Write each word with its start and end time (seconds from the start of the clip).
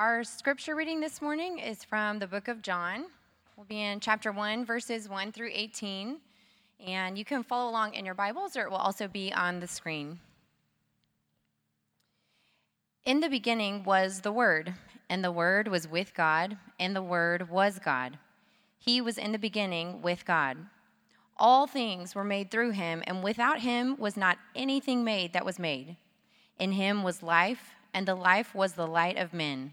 Our 0.00 0.24
scripture 0.24 0.74
reading 0.74 1.00
this 1.00 1.20
morning 1.20 1.58
is 1.58 1.84
from 1.84 2.20
the 2.20 2.26
book 2.26 2.48
of 2.48 2.62
John. 2.62 3.04
We'll 3.54 3.66
be 3.66 3.82
in 3.82 4.00
chapter 4.00 4.32
1, 4.32 4.64
verses 4.64 5.10
1 5.10 5.30
through 5.30 5.50
18. 5.52 6.16
And 6.86 7.18
you 7.18 7.24
can 7.26 7.42
follow 7.42 7.70
along 7.70 7.92
in 7.92 8.06
your 8.06 8.14
Bibles, 8.14 8.56
or 8.56 8.62
it 8.62 8.70
will 8.70 8.78
also 8.78 9.08
be 9.08 9.30
on 9.30 9.60
the 9.60 9.66
screen. 9.66 10.18
In 13.04 13.20
the 13.20 13.28
beginning 13.28 13.84
was 13.84 14.22
the 14.22 14.32
Word, 14.32 14.72
and 15.10 15.22
the 15.22 15.30
Word 15.30 15.68
was 15.68 15.86
with 15.86 16.14
God, 16.14 16.56
and 16.78 16.96
the 16.96 17.02
Word 17.02 17.50
was 17.50 17.78
God. 17.78 18.18
He 18.78 19.02
was 19.02 19.18
in 19.18 19.32
the 19.32 19.38
beginning 19.38 20.00
with 20.00 20.24
God. 20.24 20.56
All 21.36 21.66
things 21.66 22.14
were 22.14 22.24
made 22.24 22.50
through 22.50 22.70
him, 22.70 23.02
and 23.06 23.22
without 23.22 23.60
him 23.60 23.96
was 23.98 24.16
not 24.16 24.38
anything 24.56 25.04
made 25.04 25.34
that 25.34 25.44
was 25.44 25.58
made. 25.58 25.98
In 26.58 26.72
him 26.72 27.02
was 27.02 27.22
life, 27.22 27.74
and 27.92 28.08
the 28.08 28.14
life 28.14 28.54
was 28.54 28.72
the 28.72 28.86
light 28.86 29.18
of 29.18 29.34
men. 29.34 29.72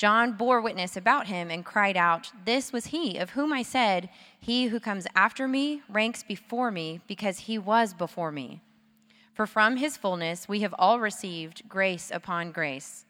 John 0.00 0.32
bore 0.32 0.62
witness 0.62 0.96
about 0.96 1.26
him 1.26 1.50
and 1.50 1.62
cried 1.62 1.94
out, 1.94 2.32
This 2.46 2.72
was 2.72 2.86
he 2.86 3.18
of 3.18 3.28
whom 3.28 3.52
I 3.52 3.62
said, 3.62 4.08
He 4.40 4.68
who 4.68 4.80
comes 4.80 5.06
after 5.14 5.46
me 5.46 5.82
ranks 5.90 6.22
before 6.22 6.70
me, 6.70 7.02
because 7.06 7.40
he 7.40 7.58
was 7.58 7.92
before 7.92 8.32
me. 8.32 8.62
For 9.34 9.46
from 9.46 9.76
his 9.76 9.98
fullness 9.98 10.48
we 10.48 10.60
have 10.60 10.74
all 10.78 11.00
received 11.00 11.68
grace 11.68 12.10
upon 12.10 12.50
grace. 12.50 13.04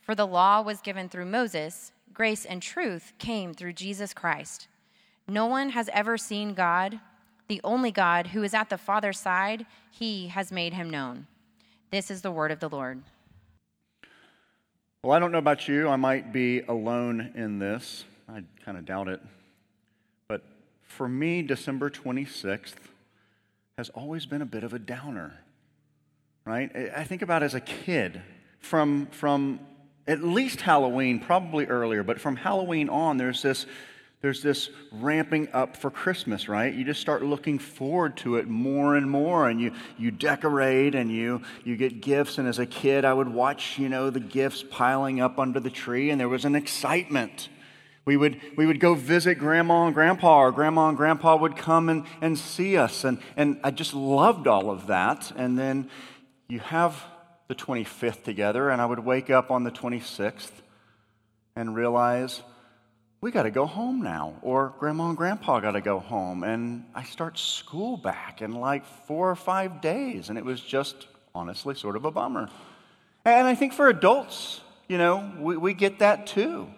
For 0.00 0.16
the 0.16 0.26
law 0.26 0.62
was 0.62 0.80
given 0.80 1.08
through 1.08 1.26
Moses, 1.26 1.92
grace 2.12 2.44
and 2.44 2.60
truth 2.60 3.12
came 3.18 3.54
through 3.54 3.74
Jesus 3.74 4.12
Christ. 4.12 4.66
No 5.28 5.46
one 5.46 5.70
has 5.70 5.88
ever 5.92 6.18
seen 6.18 6.54
God, 6.54 6.98
the 7.46 7.60
only 7.62 7.92
God 7.92 8.26
who 8.26 8.42
is 8.42 8.52
at 8.52 8.68
the 8.68 8.78
Father's 8.78 9.20
side, 9.20 9.64
he 9.92 10.26
has 10.26 10.50
made 10.50 10.74
him 10.74 10.90
known. 10.90 11.28
This 11.92 12.10
is 12.10 12.22
the 12.22 12.32
word 12.32 12.50
of 12.50 12.58
the 12.58 12.68
Lord. 12.68 13.04
Well, 15.06 15.14
I 15.14 15.20
don't 15.20 15.30
know 15.30 15.38
about 15.38 15.68
you. 15.68 15.88
I 15.88 15.94
might 15.94 16.32
be 16.32 16.62
alone 16.62 17.30
in 17.36 17.60
this. 17.60 18.04
I 18.28 18.42
kind 18.64 18.76
of 18.76 18.84
doubt 18.84 19.06
it. 19.06 19.20
But 20.26 20.42
for 20.82 21.08
me, 21.08 21.42
December 21.42 21.90
26th 21.90 22.74
has 23.78 23.88
always 23.90 24.26
been 24.26 24.42
a 24.42 24.46
bit 24.46 24.64
of 24.64 24.74
a 24.74 24.80
downer, 24.80 25.38
right? 26.44 26.74
I 26.96 27.04
think 27.04 27.22
about 27.22 27.44
as 27.44 27.54
a 27.54 27.60
kid, 27.60 28.20
from, 28.58 29.06
from 29.12 29.60
at 30.08 30.24
least 30.24 30.62
Halloween, 30.62 31.20
probably 31.20 31.66
earlier, 31.66 32.02
but 32.02 32.20
from 32.20 32.34
Halloween 32.34 32.88
on, 32.88 33.16
there's 33.16 33.42
this 33.42 33.64
there's 34.22 34.42
this 34.42 34.70
ramping 34.90 35.48
up 35.52 35.76
for 35.76 35.90
Christmas, 35.90 36.48
right? 36.48 36.72
You 36.72 36.84
just 36.84 37.00
start 37.00 37.22
looking 37.22 37.58
forward 37.58 38.16
to 38.18 38.36
it 38.36 38.48
more 38.48 38.96
and 38.96 39.10
more, 39.10 39.48
and 39.48 39.60
you, 39.60 39.72
you 39.98 40.10
decorate 40.10 40.94
and 40.94 41.12
you, 41.12 41.42
you 41.64 41.76
get 41.76 42.00
gifts. 42.00 42.38
And 42.38 42.48
as 42.48 42.58
a 42.58 42.66
kid, 42.66 43.04
I 43.04 43.12
would 43.12 43.28
watch, 43.28 43.78
you 43.78 43.88
know, 43.88 44.10
the 44.10 44.20
gifts 44.20 44.64
piling 44.68 45.20
up 45.20 45.38
under 45.38 45.60
the 45.60 45.70
tree, 45.70 46.10
and 46.10 46.18
there 46.18 46.28
was 46.28 46.44
an 46.44 46.56
excitement. 46.56 47.50
We 48.06 48.16
would, 48.16 48.40
we 48.56 48.66
would 48.66 48.80
go 48.80 48.94
visit 48.94 49.34
grandma 49.34 49.86
and 49.86 49.94
grandpa, 49.94 50.38
or 50.38 50.52
grandma 50.52 50.88
and 50.88 50.96
grandpa 50.96 51.36
would 51.36 51.56
come 51.56 51.88
and, 51.88 52.04
and 52.20 52.38
see 52.38 52.76
us. 52.76 53.04
And, 53.04 53.18
and 53.36 53.60
I 53.62 53.70
just 53.70 53.94
loved 53.94 54.46
all 54.46 54.70
of 54.70 54.86
that. 54.86 55.30
And 55.36 55.58
then 55.58 55.90
you 56.48 56.60
have 56.60 57.04
the 57.48 57.54
25th 57.54 58.22
together, 58.24 58.70
and 58.70 58.80
I 58.80 58.86
would 58.86 59.00
wake 59.00 59.28
up 59.28 59.50
on 59.50 59.64
the 59.64 59.70
26th 59.70 60.52
and 61.54 61.74
realize, 61.74 62.42
we 63.20 63.30
got 63.30 63.44
to 63.44 63.50
go 63.50 63.66
home 63.66 64.02
now, 64.02 64.34
or 64.42 64.74
grandma 64.78 65.08
and 65.08 65.16
grandpa 65.16 65.60
got 65.60 65.72
to 65.72 65.80
go 65.80 65.98
home. 65.98 66.44
And 66.44 66.84
I 66.94 67.04
start 67.04 67.38
school 67.38 67.96
back 67.96 68.42
in 68.42 68.52
like 68.52 68.84
four 69.06 69.30
or 69.30 69.36
five 69.36 69.80
days. 69.80 70.28
And 70.28 70.38
it 70.38 70.44
was 70.44 70.60
just 70.60 71.06
honestly 71.34 71.74
sort 71.74 71.96
of 71.96 72.04
a 72.04 72.10
bummer. 72.10 72.48
And 73.24 73.46
I 73.46 73.54
think 73.54 73.72
for 73.72 73.88
adults, 73.88 74.60
you 74.88 74.98
know, 74.98 75.32
we, 75.38 75.56
we 75.56 75.74
get 75.74 75.98
that 76.00 76.26
too, 76.26 76.68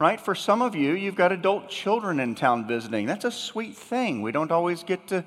right? 0.00 0.20
For 0.20 0.34
some 0.34 0.62
of 0.62 0.74
you, 0.74 0.92
you've 0.92 1.14
got 1.14 1.32
adult 1.32 1.68
children 1.68 2.20
in 2.20 2.34
town 2.34 2.66
visiting. 2.66 3.06
That's 3.06 3.24
a 3.24 3.30
sweet 3.30 3.76
thing. 3.76 4.20
We 4.20 4.32
don't 4.32 4.50
always 4.50 4.82
get 4.82 5.08
to 5.08 5.24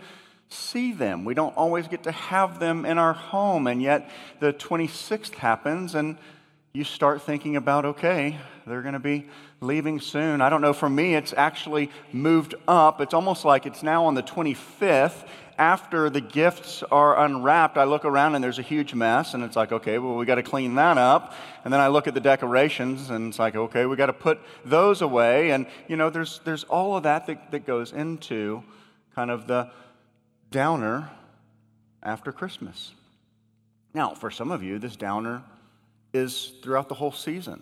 see 0.47 0.93
them, 0.93 1.25
we 1.25 1.33
don't 1.33 1.57
always 1.57 1.87
get 1.87 2.03
to 2.03 2.11
have 2.11 2.59
them 2.59 2.85
in 2.85 2.99
our 2.99 3.13
home. 3.13 3.65
And 3.65 3.81
yet 3.81 4.09
the 4.39 4.53
26th 4.53 5.33
happens, 5.33 5.95
and 5.95 6.17
you 6.75 6.83
start 6.83 7.21
thinking 7.21 7.55
about, 7.55 7.85
okay, 7.85 8.37
they're 8.67 8.81
going 8.81 8.93
to 8.93 8.99
be 8.99 9.27
leaving 9.61 10.01
soon. 10.01 10.41
I 10.41 10.49
don't 10.49 10.61
know, 10.61 10.73
for 10.73 10.89
me, 10.89 11.15
it's 11.15 11.33
actually 11.35 11.89
moved 12.11 12.53
up. 12.67 12.99
It's 12.99 13.13
almost 13.13 13.45
like 13.45 13.65
it's 13.65 13.81
now 13.81 14.05
on 14.05 14.13
the 14.15 14.23
25th. 14.23 15.25
After 15.57 16.09
the 16.09 16.19
gifts 16.19 16.83
are 16.91 17.17
unwrapped, 17.17 17.77
I 17.77 17.85
look 17.85 18.03
around 18.03 18.35
and 18.35 18.43
there's 18.43 18.59
a 18.59 18.63
huge 18.63 18.93
mess, 18.93 19.33
and 19.33 19.41
it's 19.41 19.55
like, 19.55 19.71
okay, 19.71 19.99
well, 19.99 20.15
we 20.17 20.25
got 20.25 20.35
to 20.35 20.43
clean 20.43 20.75
that 20.75 20.97
up. 20.97 21.33
And 21.63 21.73
then 21.73 21.79
I 21.79 21.87
look 21.87 22.07
at 22.07 22.13
the 22.13 22.19
decorations, 22.19 23.09
and 23.09 23.29
it's 23.29 23.39
like, 23.39 23.55
okay, 23.55 23.85
we 23.85 23.95
got 23.95 24.07
to 24.07 24.13
put 24.13 24.41
those 24.65 25.01
away. 25.01 25.51
And, 25.51 25.67
you 25.87 25.95
know, 25.95 26.09
there's, 26.09 26.41
there's 26.43 26.65
all 26.65 26.97
of 26.97 27.03
that, 27.03 27.25
that 27.27 27.51
that 27.51 27.65
goes 27.65 27.93
into 27.93 28.63
kind 29.15 29.31
of 29.31 29.47
the 29.47 29.71
downer 30.51 31.09
after 32.03 32.33
Christmas. 32.33 32.91
Now, 33.93 34.13
for 34.13 34.29
some 34.29 34.51
of 34.51 34.61
you, 34.61 34.77
this 34.77 34.97
downer 34.97 35.41
is 36.15 36.53
throughout 36.61 36.89
the 36.89 36.95
whole 36.95 37.11
season. 37.11 37.61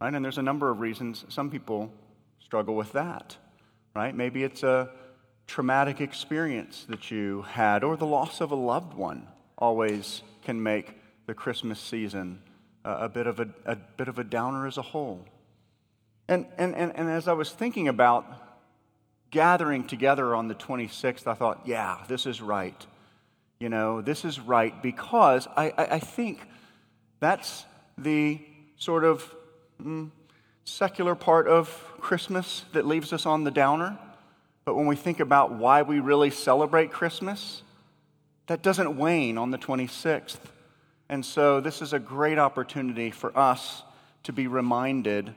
Right? 0.00 0.12
And 0.12 0.24
there's 0.24 0.38
a 0.38 0.42
number 0.42 0.70
of 0.70 0.80
reasons 0.80 1.24
some 1.28 1.50
people 1.50 1.92
struggle 2.40 2.74
with 2.74 2.92
that. 2.92 3.36
Right? 3.94 4.14
Maybe 4.14 4.42
it's 4.42 4.62
a 4.62 4.90
traumatic 5.46 6.00
experience 6.00 6.86
that 6.88 7.10
you 7.10 7.42
had, 7.42 7.84
or 7.84 7.96
the 7.96 8.06
loss 8.06 8.40
of 8.40 8.50
a 8.50 8.56
loved 8.56 8.94
one 8.94 9.28
always 9.58 10.22
can 10.42 10.62
make 10.62 10.96
the 11.26 11.34
Christmas 11.34 11.78
season 11.78 12.40
uh, 12.84 12.98
a, 13.00 13.08
bit, 13.08 13.26
of 13.26 13.40
a, 13.40 13.48
a 13.66 13.76
bit 13.76 14.08
of 14.08 14.18
a 14.18 14.24
downer 14.24 14.66
as 14.66 14.78
a 14.78 14.82
whole. 14.82 15.24
And, 16.28 16.46
and, 16.58 16.74
and, 16.74 16.92
and 16.96 17.10
as 17.10 17.28
I 17.28 17.34
was 17.34 17.50
thinking 17.50 17.88
about 17.88 18.26
gathering 19.30 19.86
together 19.86 20.34
on 20.34 20.48
the 20.48 20.54
26th, 20.54 21.26
I 21.26 21.34
thought, 21.34 21.62
yeah, 21.66 21.98
this 22.08 22.24
is 22.24 22.40
right. 22.40 22.86
You 23.60 23.68
know, 23.68 24.00
this 24.00 24.24
is 24.24 24.40
right 24.40 24.82
because 24.82 25.46
I, 25.56 25.70
I, 25.70 25.84
I 25.94 25.98
think 25.98 26.40
that's 27.20 27.64
the 27.96 28.40
sort 28.76 29.04
of 29.04 29.34
mm, 29.82 30.10
secular 30.64 31.14
part 31.14 31.46
of 31.46 31.68
Christmas 32.00 32.64
that 32.72 32.86
leaves 32.86 33.12
us 33.12 33.26
on 33.26 33.44
the 33.44 33.50
downer. 33.50 33.98
But 34.64 34.74
when 34.74 34.86
we 34.86 34.96
think 34.96 35.20
about 35.20 35.52
why 35.52 35.82
we 35.82 36.00
really 36.00 36.30
celebrate 36.30 36.90
Christmas, 36.90 37.62
that 38.46 38.62
doesn't 38.62 38.96
wane 38.96 39.38
on 39.38 39.50
the 39.50 39.58
26th. 39.58 40.38
And 41.08 41.24
so 41.24 41.60
this 41.60 41.82
is 41.82 41.92
a 41.92 41.98
great 41.98 42.38
opportunity 42.38 43.10
for 43.10 43.36
us 43.36 43.82
to 44.24 44.32
be 44.32 44.46
reminded 44.46 45.34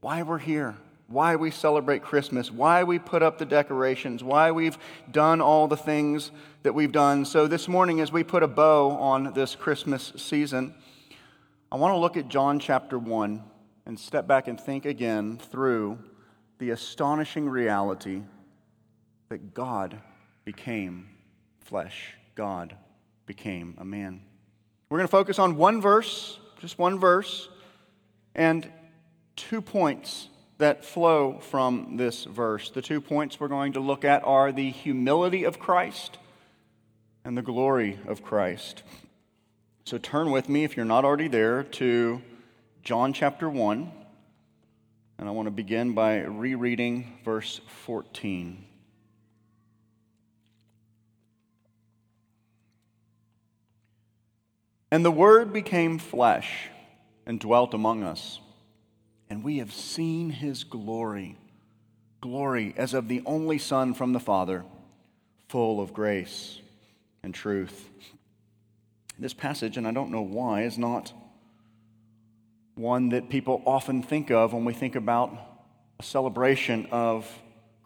why 0.00 0.22
we're 0.22 0.38
here, 0.38 0.76
why 1.08 1.36
we 1.36 1.50
celebrate 1.50 2.02
Christmas, 2.02 2.50
why 2.50 2.84
we 2.84 2.98
put 2.98 3.22
up 3.22 3.38
the 3.38 3.44
decorations, 3.44 4.24
why 4.24 4.50
we've 4.50 4.78
done 5.10 5.40
all 5.40 5.68
the 5.68 5.76
things 5.76 6.30
that 6.62 6.74
we've 6.74 6.92
done. 6.92 7.24
So 7.24 7.46
this 7.46 7.68
morning, 7.68 8.00
as 8.00 8.12
we 8.12 8.24
put 8.24 8.42
a 8.42 8.48
bow 8.48 8.90
on 8.90 9.32
this 9.34 9.54
Christmas 9.54 10.12
season, 10.16 10.74
I 11.70 11.76
want 11.76 11.92
to 11.92 11.98
look 11.98 12.16
at 12.16 12.28
John 12.28 12.60
chapter 12.60 12.98
1 12.98 13.42
and 13.84 14.00
step 14.00 14.26
back 14.26 14.48
and 14.48 14.58
think 14.58 14.86
again 14.86 15.36
through 15.36 15.98
the 16.58 16.70
astonishing 16.70 17.46
reality 17.46 18.22
that 19.28 19.52
God 19.52 20.00
became 20.46 21.10
flesh. 21.60 22.14
God 22.34 22.74
became 23.26 23.74
a 23.76 23.84
man. 23.84 24.22
We're 24.88 24.96
going 24.96 25.08
to 25.08 25.10
focus 25.10 25.38
on 25.38 25.56
one 25.56 25.82
verse, 25.82 26.38
just 26.58 26.78
one 26.78 26.98
verse, 26.98 27.50
and 28.34 28.66
two 29.36 29.60
points 29.60 30.28
that 30.56 30.86
flow 30.86 31.38
from 31.38 31.98
this 31.98 32.24
verse. 32.24 32.70
The 32.70 32.80
two 32.80 33.02
points 33.02 33.38
we're 33.38 33.48
going 33.48 33.74
to 33.74 33.80
look 33.80 34.06
at 34.06 34.24
are 34.24 34.52
the 34.52 34.70
humility 34.70 35.44
of 35.44 35.58
Christ 35.58 36.16
and 37.26 37.36
the 37.36 37.42
glory 37.42 37.98
of 38.08 38.22
Christ. 38.22 38.84
So 39.88 39.96
turn 39.96 40.30
with 40.30 40.50
me, 40.50 40.64
if 40.64 40.76
you're 40.76 40.84
not 40.84 41.06
already 41.06 41.28
there, 41.28 41.62
to 41.62 42.20
John 42.82 43.14
chapter 43.14 43.48
1. 43.48 43.90
And 45.18 45.26
I 45.26 45.32
want 45.32 45.46
to 45.46 45.50
begin 45.50 45.94
by 45.94 46.18
rereading 46.18 47.20
verse 47.24 47.62
14. 47.86 48.66
And 54.90 55.06
the 55.06 55.10
Word 55.10 55.54
became 55.54 55.98
flesh 55.98 56.68
and 57.24 57.40
dwelt 57.40 57.72
among 57.72 58.02
us. 58.02 58.40
And 59.30 59.42
we 59.42 59.56
have 59.56 59.72
seen 59.72 60.28
his 60.28 60.64
glory 60.64 61.38
glory 62.20 62.74
as 62.76 62.92
of 62.92 63.08
the 63.08 63.22
only 63.24 63.56
Son 63.56 63.94
from 63.94 64.12
the 64.12 64.20
Father, 64.20 64.66
full 65.48 65.80
of 65.80 65.94
grace 65.94 66.60
and 67.22 67.34
truth. 67.34 67.88
This 69.18 69.34
passage, 69.34 69.76
and 69.76 69.86
I 69.86 69.92
don't 69.92 70.10
know 70.10 70.22
why, 70.22 70.62
is 70.62 70.78
not 70.78 71.12
one 72.74 73.08
that 73.08 73.28
people 73.28 73.62
often 73.66 74.02
think 74.02 74.30
of 74.30 74.52
when 74.52 74.64
we 74.64 74.72
think 74.72 74.94
about 74.94 75.36
a 75.98 76.02
celebration 76.02 76.86
of 76.92 77.28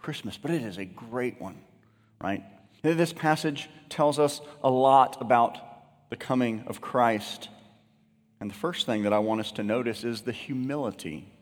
Christmas, 0.03 0.37
but 0.37 0.51
it 0.51 0.63
is 0.63 0.79
a 0.79 0.85
great 0.85 1.41
one, 1.41 1.57
right? 2.21 2.43
This 2.83 3.13
passage 3.13 3.71
tells 3.89 4.19
us 4.19 4.41
a 4.63 4.71
lot 4.71 5.21
about 5.21 5.59
the 6.11 6.17
coming 6.17 6.65
of 6.67 6.81
Christ. 6.81 7.49
And 8.41 8.51
the 8.51 8.55
first 8.55 8.85
thing 8.85 9.05
that 9.05 9.13
I 9.13 9.21
want 9.21 9.41
us 9.41 9.53
to 9.53 9.63
notice 9.63 10.05
is 10.05 10.23
the 10.23 10.33
humility 10.33 11.33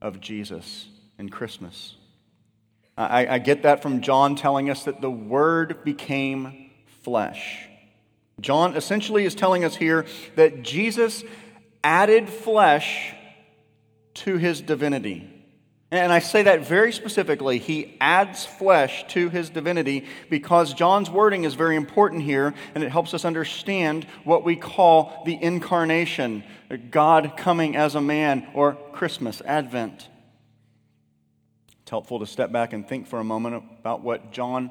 of 0.00 0.20
Jesus 0.20 0.88
in 1.18 1.28
Christmas. 1.28 1.96
I, 2.96 3.34
I, 3.34 3.38
get 3.38 3.62
that 3.62 3.80
from 3.80 4.00
John 4.00 4.34
telling 4.34 4.70
us 4.70 4.84
that 4.84 5.00
the 5.00 5.10
Word 5.10 5.84
became 5.84 6.70
flesh. 7.04 7.67
John 8.40 8.76
essentially 8.76 9.24
is 9.24 9.34
telling 9.34 9.64
us 9.64 9.76
here 9.76 10.06
that 10.36 10.62
Jesus 10.62 11.24
added 11.82 12.28
flesh 12.28 13.14
to 14.14 14.36
his 14.36 14.60
divinity. 14.60 15.34
And 15.90 16.12
I 16.12 16.18
say 16.18 16.42
that 16.42 16.66
very 16.66 16.92
specifically. 16.92 17.58
He 17.58 17.96
adds 17.98 18.44
flesh 18.44 19.06
to 19.08 19.30
his 19.30 19.48
divinity 19.48 20.04
because 20.28 20.74
John's 20.74 21.08
wording 21.08 21.44
is 21.44 21.54
very 21.54 21.76
important 21.76 22.22
here 22.22 22.52
and 22.74 22.84
it 22.84 22.90
helps 22.90 23.14
us 23.14 23.24
understand 23.24 24.04
what 24.24 24.44
we 24.44 24.54
call 24.54 25.22
the 25.24 25.42
incarnation 25.42 26.44
God 26.90 27.34
coming 27.38 27.74
as 27.74 27.94
a 27.94 28.02
man 28.02 28.46
or 28.52 28.74
Christmas, 28.92 29.40
Advent. 29.46 30.08
It's 31.80 31.90
helpful 31.90 32.18
to 32.18 32.26
step 32.26 32.52
back 32.52 32.74
and 32.74 32.86
think 32.86 33.06
for 33.06 33.18
a 33.18 33.24
moment 33.24 33.64
about 33.80 34.02
what 34.02 34.30
John 34.30 34.70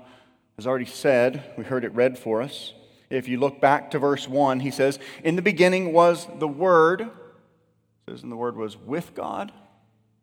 has 0.56 0.68
already 0.68 0.86
said. 0.86 1.44
We 1.58 1.64
heard 1.64 1.84
it 1.84 1.96
read 1.96 2.20
for 2.20 2.44
us. 2.44 2.74
If 3.10 3.28
you 3.28 3.40
look 3.40 3.62
back 3.62 3.92
to 3.92 4.00
verse 4.00 4.28
1, 4.28 4.60
he 4.60 4.72
says, 4.72 5.00
In 5.24 5.36
the 5.36 5.42
beginning 5.42 5.94
was 5.94 6.28
the 6.40 6.48
Word. 6.48 7.02
It 7.02 7.10
says, 8.10 8.24
and 8.24 8.32
the 8.32 8.38
Word 8.38 8.58
was 8.58 8.78
with 8.78 9.16
God 9.16 9.52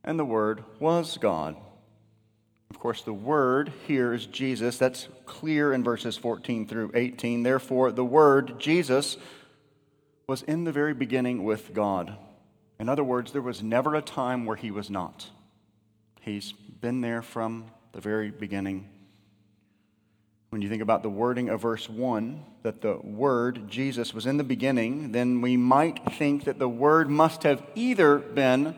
and 0.04 0.18
the 0.18 0.24
Word 0.24 0.62
was 0.78 1.16
God. 1.16 1.56
Of 2.70 2.78
course, 2.78 3.02
the 3.02 3.14
Word 3.14 3.72
here 3.86 4.12
is 4.12 4.26
Jesus. 4.26 4.76
That's 4.76 5.08
clear 5.24 5.72
in 5.72 5.82
verses 5.82 6.16
14 6.16 6.68
through 6.68 6.92
18. 6.94 7.42
Therefore, 7.42 7.90
the 7.90 8.04
Word, 8.04 8.60
Jesus, 8.60 9.16
was 10.26 10.42
in 10.42 10.64
the 10.64 10.72
very 10.72 10.94
beginning 10.94 11.44
with 11.44 11.72
God. 11.72 12.16
In 12.78 12.88
other 12.88 13.04
words, 13.04 13.32
there 13.32 13.42
was 13.42 13.62
never 13.62 13.94
a 13.94 14.02
time 14.02 14.44
where 14.44 14.56
he 14.56 14.70
was 14.70 14.90
not. 14.90 15.30
He's 16.20 16.52
been 16.52 17.00
there 17.00 17.22
from 17.22 17.66
the 17.92 18.00
very 18.00 18.30
beginning. 18.30 18.88
When 20.54 20.62
you 20.62 20.68
think 20.68 20.82
about 20.82 21.02
the 21.02 21.10
wording 21.10 21.48
of 21.48 21.62
verse 21.62 21.90
1, 21.90 22.40
that 22.62 22.80
the 22.80 22.98
Word, 23.02 23.68
Jesus, 23.68 24.14
was 24.14 24.24
in 24.24 24.36
the 24.36 24.44
beginning, 24.44 25.10
then 25.10 25.40
we 25.40 25.56
might 25.56 25.98
think 26.12 26.44
that 26.44 26.60
the 26.60 26.68
Word 26.68 27.10
must 27.10 27.42
have 27.42 27.60
either 27.74 28.18
been 28.18 28.76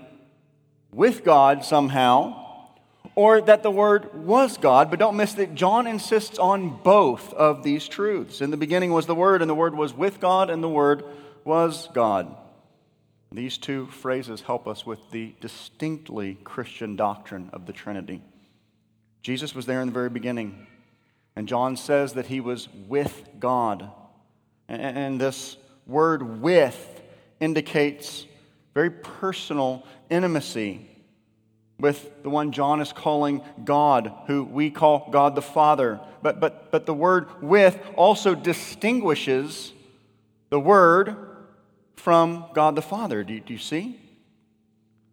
with 0.90 1.23
God 1.23 1.67
somehow, 1.67 2.70
or 3.14 3.43
that 3.43 3.62
the 3.62 3.70
Word 3.70 4.25
was 4.25 4.56
God. 4.56 4.88
But 4.88 5.00
don't 5.00 5.19
miss 5.19 5.34
that 5.34 5.55
John 5.55 5.87
insists 5.87 6.38
on 6.38 6.82
both 6.82 7.34
of 7.34 7.62
these 7.62 7.87
truths. 7.87 8.40
In 8.40 8.50
the 8.50 8.56
beginning 8.56 8.90
was 8.90 9.05
the 9.05 9.14
Word, 9.14 9.43
and 9.43 9.50
the 9.50 9.55
Word 9.55 9.76
was 9.76 9.93
with 9.93 10.19
God, 10.19 10.49
and 10.49 10.64
the 10.64 10.70
Word 10.70 11.05
was 11.44 11.90
God. 11.93 12.34
These 13.31 13.58
two 13.58 13.84
phrases 13.88 14.40
help 14.40 14.67
us 14.67 14.87
with 14.87 15.11
the 15.11 15.34
distinctly 15.43 16.38
Christian 16.43 16.96
doctrine 16.96 17.50
of 17.52 17.67
the 17.67 17.75
Trinity. 17.75 18.23
Jesus 19.20 19.55
was 19.55 19.67
there 19.67 19.82
in 19.82 19.88
the 19.88 19.93
very 19.93 20.08
beginning, 20.08 20.67
and 21.37 21.47
John 21.47 21.77
says 21.77 22.15
that 22.15 22.27
he 22.27 22.41
was 22.41 22.69
with 22.88 23.29
God. 23.38 23.91
And 24.69 25.21
this 25.21 25.59
word 25.87 26.41
with 26.41 27.03
indicates 27.38 28.27
very 28.75 28.91
personal 28.91 29.87
intimacy 30.11 30.88
with 31.79 32.23
the 32.23 32.31
one 32.31 32.53
John 32.53 32.81
is 32.81 32.93
calling 32.93 33.43
God, 33.65 34.11
who 34.27 34.44
we 34.44 34.71
call 34.71 35.09
God 35.11 35.35
the 35.35 35.43
Father. 35.43 36.00
But, 36.23 36.41
but, 36.41 36.71
but 36.71 36.87
the 36.87 36.94
word 36.94 37.43
with 37.43 37.79
also 37.97 38.35
distinguishes 38.35 39.73
the 40.49 40.59
Word 40.59 41.17
from 41.97 42.47
God 42.55 42.77
the 42.77 42.83
Father. 42.83 43.23
Do 43.25 43.35
you, 43.35 43.41
do 43.41 43.53
you 43.53 43.59
see? 43.59 44.00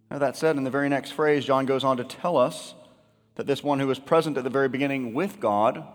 Now, 0.10 0.20
that 0.20 0.38
said, 0.38 0.56
in 0.56 0.64
the 0.64 0.70
very 0.70 0.90
next 0.90 1.12
phrase, 1.12 1.44
John 1.44 1.66
goes 1.66 1.84
on 1.84 1.98
to 1.98 2.04
tell 2.04 2.38
us 2.38 2.75
that 3.36 3.48
this 3.48 3.64
one 3.64 3.80
who 3.80 3.88
was 3.88 4.00
present 4.00 4.38
at 4.38 4.44
the 4.44 4.50
very 4.50 4.70
beginning 4.70 5.14
with 5.14 5.40
God 5.40 5.86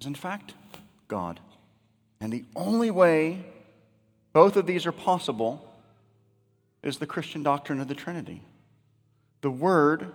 is, 0.00 0.06
in 0.06 0.14
fact, 0.14 0.54
God. 1.08 1.40
And 2.20 2.32
the 2.32 2.44
only 2.56 2.90
way 2.90 3.44
both 4.32 4.56
of 4.56 4.66
these 4.66 4.86
are 4.86 4.92
possible 4.92 5.64
is 6.82 6.98
the 6.98 7.06
Christian 7.06 7.42
doctrine 7.42 7.80
of 7.80 7.88
the 7.88 7.94
Trinity. 7.94 8.42
The 9.40 9.50
Word 9.50 10.12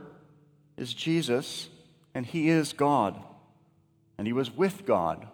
is 0.78 0.94
Jesus, 0.94 1.70
and 2.14 2.26
He 2.26 2.50
is 2.50 2.74
God. 2.74 3.20
And 4.18 4.28
He 4.28 4.34
was 4.34 4.56
with 4.56 4.86
God 4.86 5.22
at 5.22 5.30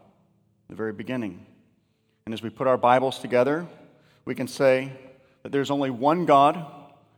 the 0.69 0.75
very 0.75 0.93
beginning. 0.93 1.45
And 2.25 2.33
as 2.33 2.41
we 2.41 2.49
put 2.49 2.67
our 2.67 2.77
Bibles 2.77 3.19
together, 3.19 3.67
we 4.25 4.35
can 4.35 4.47
say 4.47 4.91
that 5.43 5.51
there's 5.51 5.71
only 5.71 5.89
one 5.89 6.25
God 6.25 6.65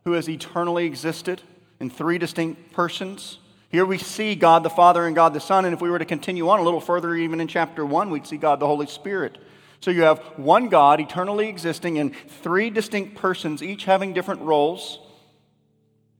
who 0.06 0.13
has 0.13 0.30
eternally 0.30 0.85
existed 0.85 1.41
in 1.80 1.89
three 1.89 2.18
distinct 2.18 2.71
persons. 2.73 3.39
Here 3.69 3.86
we 3.86 3.98
see 3.98 4.36
God 4.36 4.64
the 4.64 4.69
Father 4.69 5.06
and 5.06 5.16
God 5.16 5.34
the 5.34 5.40
Son, 5.40 5.66
and 5.66 5.74
if 5.74 5.81
we 5.81 5.90
were 5.90 6.00
to 6.00 6.06
continue 6.06 6.48
on 6.50 6.60
a 6.60 6.64
little 6.64 6.80
further, 6.80 7.14
even 7.16 7.42
in 7.42 7.48
chapter 7.48 7.86
1, 7.86 8.09
we'd 8.09 8.26
see 8.26 8.38
God 8.38 8.59
the 8.59 8.68
Holy 8.68 8.88
Spirit. 8.88 9.38
So 9.81 9.92
you 9.92 10.04
have 10.04 10.19
one 10.38 10.69
God 10.69 11.00
eternally 11.00 11.50
existing 11.50 11.97
in 11.97 12.12
three 12.42 12.69
distinct 12.69 13.16
persons, 13.16 13.62
each 13.62 13.86
having 13.86 14.14
different 14.14 14.42
roles. 14.42 15.00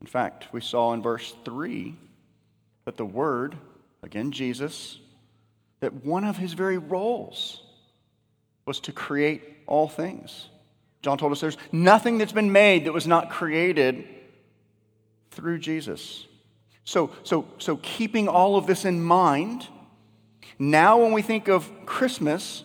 In 0.01 0.08
fact, 0.08 0.48
we 0.51 0.62
saw 0.62 0.94
in 0.94 1.01
verse 1.01 1.34
3 1.46 1.96
that 2.86 2.98
the 2.98 3.06
Word, 3.06 3.56
again 4.04 4.32
Jesus, 4.32 5.00
that 5.80 6.06
one 6.06 6.24
of 6.24 6.38
his 6.38 6.54
very 6.54 6.77
roles 6.77 7.62
was 8.66 8.80
to 8.82 8.92
create 8.92 9.42
all 9.66 9.88
things. 9.88 10.50
John 11.01 11.18
told 11.18 11.32
us 11.32 11.39
there's 11.39 11.58
nothing 11.72 12.18
that's 12.18 12.34
been 12.34 12.51
made 12.51 12.86
that 12.86 12.94
was 12.94 13.08
not 13.08 13.30
created 13.30 14.08
through 15.32 15.60
Jesus. 15.60 16.26
So, 16.88 17.12
so, 17.24 17.46
so 17.58 17.75
keeping 17.75 18.29
all 18.29 18.56
of 18.56 18.65
this 18.65 18.86
in 18.86 19.03
mind, 19.03 19.67
now 20.58 20.98
when 21.01 21.12
we 21.12 21.22
think 21.22 21.50
of 21.50 21.70
Christmas, 21.86 22.63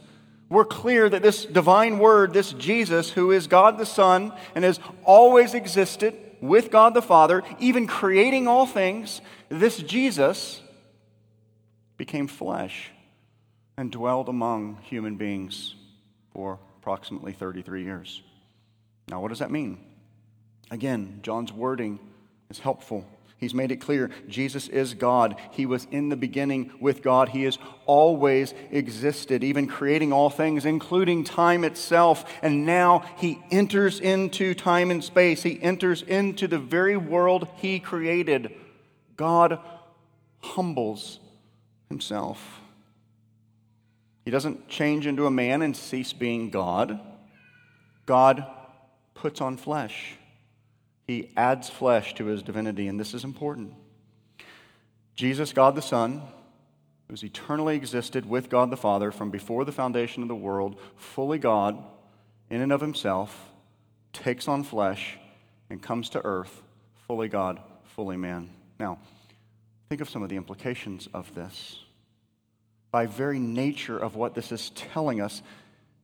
we're 0.49 0.64
clear 0.64 1.09
that 1.09 1.23
this 1.23 1.45
divine 1.45 1.99
word, 1.99 2.33
this 2.33 2.52
Jesus, 2.52 3.11
who 3.11 3.33
is 3.33 3.49
God 3.49 3.79
the 3.79 3.85
Son 3.85 4.33
and 4.55 4.62
has 4.62 4.79
always 5.02 5.55
existed 5.55 6.14
with 6.41 6.71
God 6.71 6.95
the 6.95 7.02
Father, 7.02 7.43
even 7.59 7.88
creating 7.88 8.47
all 8.47 8.64
things, 8.64 9.21
this 9.49 9.79
Jesus 9.79 10.62
became 11.97 12.29
flesh 12.29 12.93
and 13.76 13.91
dwelled 13.91 14.29
among 14.29 14.79
human 14.83 15.17
beings 15.17 15.75
for 16.31 16.61
approximately 16.79 17.33
33 17.33 17.83
years. 17.83 18.23
Now, 19.09 19.21
what 19.21 19.31
does 19.31 19.41
that 19.41 19.50
mean? 19.50 19.79
Again, 20.71 21.19
John's 21.25 21.52
wording 21.52 21.99
is 22.50 22.61
helpful. 22.61 23.05
He's 23.43 23.55
made 23.55 23.73
it 23.73 23.79
clear 23.79 24.09
Jesus 24.29 24.69
is 24.69 24.95
God. 24.95 25.35
He 25.51 25.67
was 25.67 25.89
in 25.91 26.11
the 26.11 26.17
beginning 26.17 26.71
with 26.79 27.03
God. 27.03 27.31
He 27.31 27.43
has 27.43 27.59
always 27.87 28.55
existed, 28.71 29.43
even 29.43 29.67
creating 29.67 30.13
all 30.13 30.31
things, 30.31 30.65
including 30.65 31.25
time 31.25 31.65
itself. 31.65 32.25
And 32.41 32.65
now 32.65 33.05
he 33.17 33.43
enters 33.51 33.99
into 33.99 34.55
time 34.55 34.93
and 34.93 35.03
space. 35.03 35.43
He 35.43 35.61
enters 35.61 36.03
into 36.03 36.47
the 36.47 36.61
very 36.61 36.97
world 36.97 37.49
he 37.57 37.81
created. 37.81 38.55
God 39.17 39.59
humbles 40.39 41.19
himself. 41.89 42.61
He 44.25 44.31
doesn't 44.31 44.69
change 44.69 45.05
into 45.09 45.27
a 45.27 45.33
man 45.33 45.63
and 45.63 45.77
cease 45.77 46.13
being 46.13 46.51
God. 46.51 47.01
God 48.07 48.47
puts 49.15 49.41
on 49.41 49.57
flesh. 49.57 50.15
He 51.12 51.31
adds 51.37 51.69
flesh 51.69 52.14
to 52.14 52.25
his 52.25 52.42
divinity, 52.42 52.88
and 52.88 52.99
this 52.99 53.12
is 53.12 53.23
important. 53.23 53.75
Jesus, 55.14 55.52
God 55.52 55.75
the 55.75 55.83
Son, 55.83 56.23
who's 57.09 57.23
eternally 57.23 57.76
existed 57.76 58.25
with 58.25 58.49
God 58.49 58.71
the 58.71 58.78
Father 58.78 59.12
from 59.12 59.31
before 59.31 59.66
the 59.66 59.73
foundation 59.73 60.23
of 60.23 60.28
the 60.28 60.35
world, 60.35 60.81
fully 60.97 61.38
God 61.38 61.76
in 62.49 62.62
and 62.62 62.73
of 62.73 62.81
himself, 62.81 63.50
takes 64.14 64.49
on 64.49 64.64
flesh 64.64 65.19
and 65.69 65.83
comes 65.83 66.09
to 66.11 66.25
earth, 66.25 66.62
fully 67.07 67.28
God, 67.28 67.61
fully 67.85 68.16
man. 68.16 68.49
Now, 68.81 68.99
think 69.90 70.00
of 70.00 70.09
some 70.09 70.23
of 70.23 70.31
the 70.31 70.37
implications 70.37 71.09
of 71.12 71.35
this. 71.35 71.85
By 72.90 73.04
very 73.04 73.38
nature 73.38 73.99
of 73.99 74.16
what 74.16 74.35
this 74.35 74.50
is 74.50 74.71
telling 74.71 75.21
us, 75.21 75.42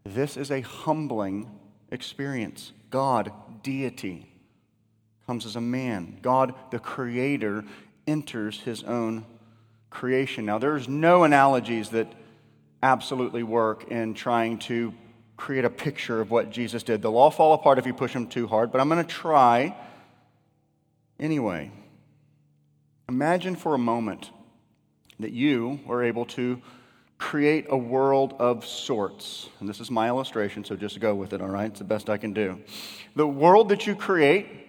this 0.04 0.36
is 0.36 0.50
a 0.50 0.60
humbling 0.60 1.50
experience. 1.90 2.72
God, 2.90 3.32
deity, 3.62 4.26
comes 5.28 5.44
as 5.44 5.56
a 5.56 5.60
man. 5.60 6.16
God, 6.22 6.54
the 6.70 6.78
creator, 6.78 7.62
enters 8.06 8.60
his 8.60 8.82
own 8.82 9.26
creation. 9.90 10.46
Now, 10.46 10.56
there's 10.56 10.88
no 10.88 11.22
analogies 11.22 11.90
that 11.90 12.10
absolutely 12.82 13.42
work 13.42 13.90
in 13.90 14.14
trying 14.14 14.58
to 14.60 14.94
create 15.36 15.66
a 15.66 15.70
picture 15.70 16.22
of 16.22 16.30
what 16.30 16.48
Jesus 16.48 16.82
did. 16.82 17.02
They'll 17.02 17.18
all 17.18 17.30
fall 17.30 17.52
apart 17.52 17.78
if 17.78 17.84
you 17.84 17.92
push 17.92 18.14
them 18.14 18.26
too 18.26 18.46
hard, 18.46 18.72
but 18.72 18.80
I'm 18.80 18.88
going 18.88 19.04
to 19.04 19.14
try 19.14 19.76
anyway. 21.20 21.72
Imagine 23.10 23.54
for 23.54 23.74
a 23.74 23.78
moment 23.78 24.30
that 25.20 25.32
you 25.32 25.78
were 25.84 26.04
able 26.04 26.24
to 26.24 26.62
create 27.18 27.66
a 27.68 27.76
world 27.76 28.32
of 28.38 28.64
sorts. 28.64 29.50
And 29.60 29.68
this 29.68 29.78
is 29.78 29.90
my 29.90 30.08
illustration, 30.08 30.64
so 30.64 30.74
just 30.74 30.98
go 31.00 31.14
with 31.14 31.34
it, 31.34 31.42
all 31.42 31.48
right? 31.48 31.66
It's 31.66 31.80
the 31.80 31.84
best 31.84 32.08
I 32.08 32.16
can 32.16 32.32
do. 32.32 32.62
The 33.14 33.26
world 33.26 33.68
that 33.68 33.86
you 33.86 33.94
create 33.94 34.64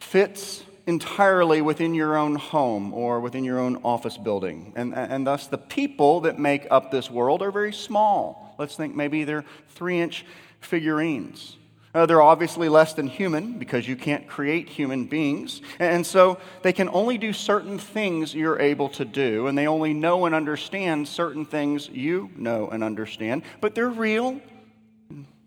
fits 0.00 0.64
entirely 0.86 1.62
within 1.62 1.94
your 1.94 2.16
own 2.16 2.34
home 2.34 2.92
or 2.92 3.20
within 3.20 3.44
your 3.44 3.60
own 3.60 3.80
office 3.84 4.16
building. 4.16 4.72
And, 4.74 4.94
and 4.94 5.26
thus, 5.26 5.46
the 5.46 5.58
people 5.58 6.22
that 6.22 6.38
make 6.38 6.66
up 6.70 6.90
this 6.90 7.10
world 7.10 7.42
are 7.42 7.52
very 7.52 7.72
small. 7.72 8.54
Let's 8.58 8.76
think 8.76 8.96
maybe 8.96 9.24
they're 9.24 9.44
three 9.68 10.00
inch 10.00 10.24
figurines. 10.60 11.56
Uh, 11.92 12.06
they're 12.06 12.22
obviously 12.22 12.68
less 12.68 12.92
than 12.92 13.08
human 13.08 13.58
because 13.58 13.88
you 13.88 13.96
can't 13.96 14.28
create 14.28 14.68
human 14.68 15.06
beings. 15.06 15.60
And 15.80 16.06
so 16.06 16.38
they 16.62 16.72
can 16.72 16.88
only 16.88 17.18
do 17.18 17.32
certain 17.32 17.78
things 17.78 18.32
you're 18.32 18.60
able 18.60 18.88
to 18.90 19.04
do, 19.04 19.48
and 19.48 19.58
they 19.58 19.66
only 19.66 19.92
know 19.92 20.24
and 20.26 20.34
understand 20.34 21.08
certain 21.08 21.44
things 21.44 21.88
you 21.88 22.30
know 22.36 22.68
and 22.68 22.84
understand. 22.84 23.42
But 23.60 23.74
they're 23.74 23.90
real 23.90 24.40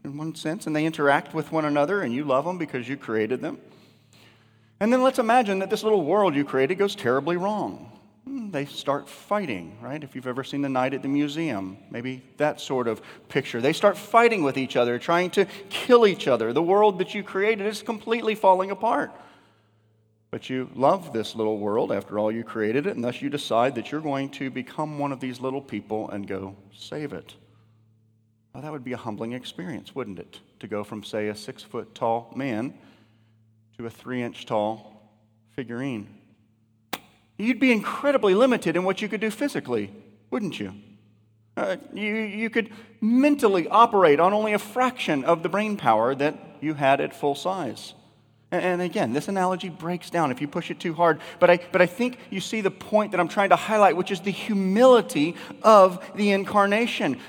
in 0.03 0.17
one 0.17 0.35
sense, 0.35 0.67
and 0.67 0.75
they 0.75 0.85
interact 0.85 1.33
with 1.33 1.51
one 1.53 1.63
another, 1.63 2.01
and 2.01 2.13
you 2.13 2.25
love 2.25 2.43
them 2.43 2.57
because 2.57 2.89
you 2.89 2.97
created 2.97 3.39
them. 3.39 3.57
And 4.83 4.91
then 4.91 5.01
let's 5.01 5.17
imagine 5.17 5.59
that 5.59 5.69
this 5.69 5.81
little 5.81 6.03
world 6.03 6.35
you 6.35 6.43
created 6.43 6.75
goes 6.75 6.93
terribly 6.93 7.37
wrong. 7.37 7.89
Hmm, 8.25 8.51
they 8.51 8.65
start 8.65 9.07
fighting, 9.07 9.77
right? 9.81 10.03
If 10.03 10.13
you've 10.13 10.27
ever 10.27 10.43
seen 10.43 10.61
the 10.61 10.67
night 10.67 10.93
at 10.93 11.01
the 11.01 11.07
museum, 11.07 11.77
maybe 11.89 12.21
that 12.35 12.59
sort 12.59 12.89
of 12.89 13.01
picture. 13.29 13.61
They 13.61 13.71
start 13.71 13.97
fighting 13.97 14.43
with 14.43 14.57
each 14.57 14.75
other, 14.75 14.99
trying 14.99 15.29
to 15.29 15.45
kill 15.69 16.05
each 16.05 16.27
other. 16.27 16.51
The 16.51 16.61
world 16.61 16.99
that 16.99 17.15
you 17.15 17.23
created 17.23 17.65
is 17.65 17.81
completely 17.81 18.35
falling 18.35 18.71
apart. 18.71 19.13
But 20.31 20.49
you 20.49 20.69
love 20.75 21.13
this 21.13 21.33
little 21.33 21.59
world, 21.59 21.93
after 21.93 22.19
all, 22.19 22.29
you 22.29 22.43
created 22.43 22.85
it, 22.85 22.93
and 22.97 23.05
thus 23.05 23.21
you 23.21 23.29
decide 23.29 23.75
that 23.75 23.89
you're 23.89 24.01
going 24.01 24.31
to 24.31 24.49
become 24.49 24.99
one 24.99 25.13
of 25.13 25.21
these 25.21 25.39
little 25.39 25.61
people 25.61 26.09
and 26.09 26.27
go 26.27 26.57
save 26.75 27.13
it. 27.13 27.35
Well, 28.53 28.61
that 28.61 28.71
would 28.73 28.83
be 28.83 28.91
a 28.91 28.97
humbling 28.97 29.31
experience, 29.31 29.95
wouldn't 29.95 30.19
it? 30.19 30.41
To 30.59 30.67
go 30.67 30.83
from, 30.83 31.05
say, 31.05 31.29
a 31.29 31.35
six 31.35 31.63
foot 31.63 31.95
tall 31.95 32.33
man 32.35 32.73
to 33.77 33.85
a 33.85 33.89
three 33.89 34.21
inch 34.21 34.45
tall 34.45 35.11
figurine. 35.55 36.07
You'd 37.37 37.59
be 37.59 37.71
incredibly 37.71 38.35
limited 38.35 38.75
in 38.75 38.83
what 38.83 39.01
you 39.01 39.09
could 39.09 39.21
do 39.21 39.31
physically, 39.31 39.91
wouldn't 40.29 40.59
you? 40.59 40.73
Uh, 41.55 41.77
you, 41.93 42.15
you 42.15 42.49
could 42.49 42.69
mentally 43.01 43.67
operate 43.67 44.19
on 44.19 44.33
only 44.33 44.53
a 44.53 44.59
fraction 44.59 45.23
of 45.23 45.43
the 45.43 45.49
brain 45.49 45.77
power 45.77 46.15
that 46.15 46.35
you 46.61 46.73
had 46.73 46.99
at 47.01 47.13
full 47.13 47.35
size. 47.35 47.93
And, 48.51 48.63
and 48.63 48.81
again, 48.81 49.13
this 49.13 49.27
analogy 49.27 49.69
breaks 49.69 50.09
down 50.09 50.31
if 50.31 50.41
you 50.41 50.47
push 50.47 50.71
it 50.71 50.79
too 50.79 50.93
hard. 50.93 51.19
But 51.39 51.49
I, 51.49 51.59
but 51.71 51.81
I 51.81 51.85
think 51.85 52.17
you 52.29 52.39
see 52.39 52.61
the 52.61 52.71
point 52.71 53.11
that 53.11 53.19
I'm 53.19 53.27
trying 53.27 53.49
to 53.49 53.55
highlight, 53.55 53.97
which 53.97 54.11
is 54.11 54.21
the 54.21 54.31
humility 54.31 55.35
of 55.61 56.03
the 56.15 56.31
incarnation. 56.31 57.19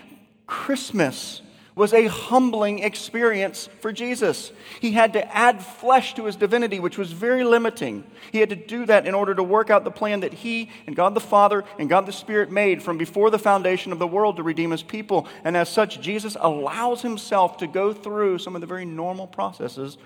Christmas 0.47 1.43
was 1.77 1.93
a 1.93 2.07
humbling 2.07 2.79
experience 2.81 3.69
for 3.81 3.93
Jesus. 3.93 4.53
He 4.81 4.93
had 4.93 5.13
to 5.15 5.37
add 5.37 5.61
flesh 5.61 6.15
to 6.15 6.27
his 6.27 6.37
divinity, 6.37 6.79
which 6.79 6.97
was 6.97 7.11
very 7.11 7.43
limiting. 7.43 8.05
He 8.31 8.39
had 8.39 8.51
to 8.51 8.57
do 8.57 8.87
that 8.87 9.07
in 9.07 9.15
order 9.15 9.35
to 9.35 9.43
work 9.43 9.71
out 9.71 9.83
the 9.83 9.91
plan 9.91 10.21
that 10.21 10.33
he 10.33 10.71
and 10.87 10.95
God 10.95 11.15
the 11.15 11.21
Father 11.21 11.65
and 11.79 11.89
God 11.89 12.07
the 12.07 12.13
Spirit 12.13 12.51
made 12.51 12.83
from 12.83 12.97
before 12.97 13.31
the 13.31 13.41
foundation 13.41 13.91
of 13.91 13.99
the 13.99 14.07
world 14.07 14.37
to 14.37 14.45
redeem 14.45 14.71
his 14.71 14.85
people. 14.85 15.27
And 15.43 15.57
as 15.57 15.69
such, 15.69 16.01
Jesus 16.01 16.37
allows 16.41 17.03
himself 17.03 17.57
to 17.57 17.67
go 17.67 17.93
through 17.93 18.39
some 18.39 18.55
of 18.55 18.61
the 18.61 18.69
very 18.69 18.85
normal 18.85 19.27
processes 19.27 19.99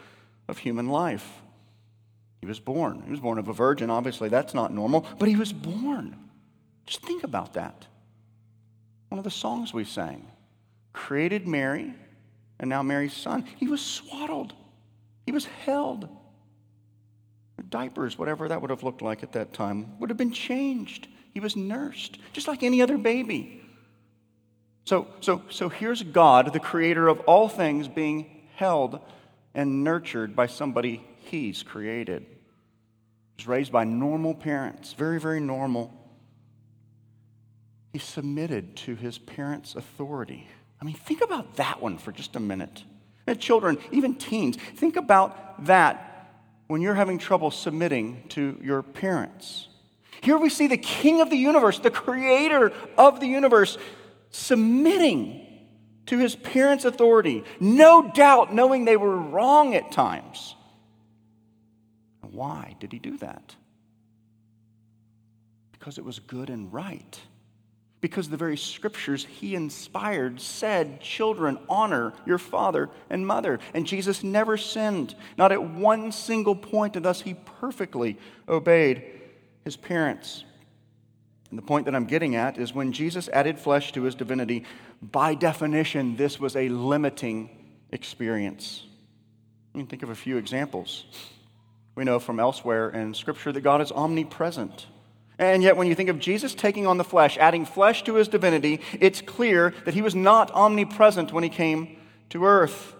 of 0.49 0.59
human 0.59 0.89
life. 0.89 1.43
He 2.41 2.47
was 2.47 2.61
born. 2.61 3.03
He 3.05 3.11
was 3.11 3.21
born 3.21 3.39
of 3.39 3.49
a 3.49 3.53
virgin, 3.53 3.91
obviously, 3.91 4.31
that's 4.31 4.55
not 4.55 4.73
normal, 4.73 5.05
but 5.19 5.29
he 5.29 5.37
was 5.37 5.53
born. 5.53 6.17
Just 6.87 7.03
think 7.03 7.25
about 7.25 7.55
that. 7.55 7.87
One 9.11 9.19
of 9.19 9.25
the 9.25 9.31
songs 9.31 9.75
we 9.75 9.85
sang 9.85 10.27
created 10.93 11.47
Mary, 11.47 11.95
and 12.59 12.69
now 12.69 12.83
Mary's 12.83 13.15
son. 13.15 13.45
He 13.57 13.69
was 13.69 13.81
swaddled, 13.81 14.55
he 15.27 15.33
was 15.33 15.45
held. 15.45 16.09
Diapers, 17.69 18.17
whatever 18.17 18.49
that 18.49 18.63
would 18.63 18.71
have 18.71 18.83
looked 18.83 19.03
like 19.03 19.23
at 19.23 19.33
that 19.33 19.53
time, 19.53 19.99
would 19.99 20.09
have 20.09 20.17
been 20.17 20.33
changed. 20.33 21.07
He 21.35 21.41
was 21.41 21.55
nursed, 21.55 22.19
just 22.33 22.49
like 22.49 22.63
any 22.63 22.81
other 22.81 22.97
baby. 22.97 23.61
So, 24.85 25.07
so, 25.21 25.43
so 25.51 25.69
here's 25.69 26.03
God, 26.03 26.55
the 26.55 26.61
creator 26.61 27.09
of 27.09 27.21
all 27.21 27.49
things, 27.49 27.87
being 27.87 28.47
held 28.55 29.01
and 29.55 29.85
nurtured 29.85 30.35
by 30.35 30.47
somebody 30.47 31.05
he's 31.19 31.63
created. 31.63 32.23
He 32.23 32.37
was 33.37 33.47
raised 33.47 33.71
by 33.71 33.85
normal 33.85 34.35
parents, 34.35 34.95
very, 34.95 35.21
very 35.21 35.41
normal. 35.41 35.93
He 37.93 37.99
submitted 37.99 38.77
to 38.77 38.95
his 38.95 39.19
parents' 39.19 39.75
authority. 39.75 40.49
I 40.81 40.85
mean, 40.85 40.95
think 40.95 41.21
about 41.23 41.57
that 41.57 41.83
one 41.83 41.99
for 41.99 42.13
just 42.13 42.37
a 42.37 42.41
minute. 42.41 42.85
And 43.27 43.39
children, 43.39 43.79
even 43.91 44.15
teens, 44.15 44.57
think 44.77 44.97
about 44.97 45.67
that 45.67 46.33
when 46.69 46.81
you're 46.81 46.95
having 46.95 47.19
trouble 47.19 47.51
submitting 47.51 48.23
to 48.31 48.59
your 48.63 48.83
parents. 48.83 49.69
Here 50.21 50.39
we 50.39 50.51
see 50.51 50.67
the 50.67 50.79
king 50.79 51.21
of 51.21 51.31
the 51.31 51.37
universe, 51.37 51.79
the 51.79 51.91
creator 51.91 52.73
of 52.97 53.21
the 53.21 53.27
universe, 53.27 53.79
submitting 54.31 55.45
to 56.07 56.19
his 56.19 56.35
parents' 56.35 56.85
authority, 56.85 57.45
no 57.61 58.11
doubt 58.11 58.55
knowing 58.55 58.85
they 58.85 58.97
were 58.97 59.17
wrong 59.17 59.75
at 59.75 59.93
times. 59.93 60.55
Why 62.23 62.77
did 62.81 62.93
he 62.93 62.99
do 62.99 63.17
that? 63.19 63.55
Because 65.73 65.99
it 65.99 66.05
was 66.05 66.19
good 66.19 66.51
and 66.51 66.73
right 66.73 67.21
because 68.01 68.29
the 68.29 68.37
very 68.37 68.57
scriptures 68.57 69.25
he 69.25 69.55
inspired 69.55 70.41
said, 70.41 71.01
Children, 71.01 71.59
honor 71.69 72.13
your 72.27 72.39
father 72.39 72.91
and 73.11 73.27
mother. 73.27 73.59
And 73.75 73.87
Jesus 73.87 74.23
never 74.23 74.57
sinned, 74.57 75.15
not 75.37 75.53
at 75.53 75.63
one 75.63 76.13
single 76.13 76.55
point, 76.55 76.97
and 76.97 77.05
thus 77.05 77.23
he 77.23 77.35
perfectly 77.35 78.19
obeyed 78.49 79.03
his 79.65 79.77
parents. 79.77 80.45
And 81.51 81.59
the 81.59 81.63
point 81.63 81.87
that 81.87 81.95
I'm 81.95 82.05
getting 82.05 82.37
at 82.37 82.59
is 82.59 82.75
when 82.75 82.93
Jesus 82.93 83.29
added 83.33 83.59
flesh 83.59 83.93
to 83.93 84.03
his 84.03 84.15
divinity, 84.15 84.65
by 85.01 85.35
definition, 85.35 86.17
this 86.17 86.39
was 86.39 86.55
a 86.57 86.69
limiting 86.69 87.51
experience. 87.91 88.85
I 89.75 89.79
mean, 89.79 89.87
think 89.87 90.03
of 90.03 90.11
a 90.11 90.15
few 90.15 90.37
examples. 90.37 91.05
We 91.95 92.05
know 92.05 92.19
from 92.19 92.39
elsewhere 92.39 92.91
in 92.91 93.15
Scripture 93.15 93.51
that 93.51 93.63
God 93.63 93.81
is 93.81 93.91
omnipresent. 93.91 94.87
And 95.39 95.63
yet, 95.63 95.77
when 95.77 95.87
you 95.87 95.95
think 95.95 96.09
of 96.09 96.19
Jesus 96.19 96.55
taking 96.55 96.87
on 96.87 96.99
the 96.99 97.05
flesh, 97.05 97.39
adding 97.39 97.65
flesh 97.65 98.03
to 98.05 98.15
his 98.15 98.27
divinity, 98.27 98.81
it's 99.01 99.21
clear 99.21 99.73
that 99.85 99.95
he 99.95 100.03
was 100.03 100.15
not 100.15 100.51
omnipresent 100.51 101.33
when 101.33 101.45
he 101.45 101.51
came 101.51 101.97
to 102.31 102.45
earth 102.45 102.95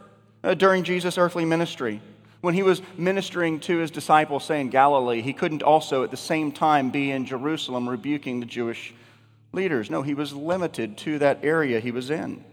uh, 0.45 0.55
during 0.55 0.85
Jesus' 0.85 1.19
earthly 1.19 1.45
ministry. 1.45 2.01
When 2.41 2.55
he 2.55 2.63
was 2.63 2.81
ministering 2.97 3.59
to 3.61 3.79
his 3.79 3.91
disciples, 3.91 4.45
say 4.45 4.61
in 4.61 4.71
Galilee, 4.71 5.23
he 5.23 5.33
couldn't 5.33 5.65
also 5.65 6.05
at 6.05 6.13
the 6.13 6.17
same 6.17 6.53
time 6.53 6.91
be 6.91 7.11
in 7.11 7.27
Jerusalem 7.27 7.89
rebuking 7.89 8.39
the 8.39 8.47
Jewish 8.47 8.95
leaders. 9.53 9.91
No, 9.91 10.03
he 10.03 10.15
was 10.15 10.33
limited 10.33 10.97
to 10.99 11.19
that 11.19 11.41
area 11.43 11.81
he 11.81 11.91
was 11.91 12.11
in. 12.11 12.45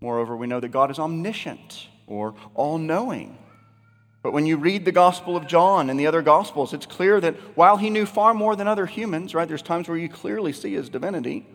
Moreover, 0.00 0.36
we 0.36 0.46
know 0.46 0.60
that 0.60 0.68
God 0.68 0.92
is 0.92 1.00
omniscient 1.00 1.88
or 2.06 2.34
all 2.54 2.78
knowing. 2.78 3.36
But 4.22 4.32
when 4.32 4.44
you 4.44 4.58
read 4.58 4.84
the 4.84 4.92
Gospel 4.92 5.36
of 5.36 5.46
John 5.46 5.88
and 5.88 5.98
the 5.98 6.06
other 6.06 6.20
Gospels, 6.20 6.74
it's 6.74 6.86
clear 6.86 7.20
that 7.20 7.36
while 7.56 7.78
he 7.78 7.88
knew 7.88 8.04
far 8.04 8.34
more 8.34 8.54
than 8.54 8.68
other 8.68 8.86
humans, 8.86 9.34
right, 9.34 9.48
there's 9.48 9.62
times 9.62 9.88
where 9.88 9.96
you 9.96 10.08
clearly 10.08 10.52
see 10.52 10.74
his 10.74 10.90
divinity, 10.90 11.46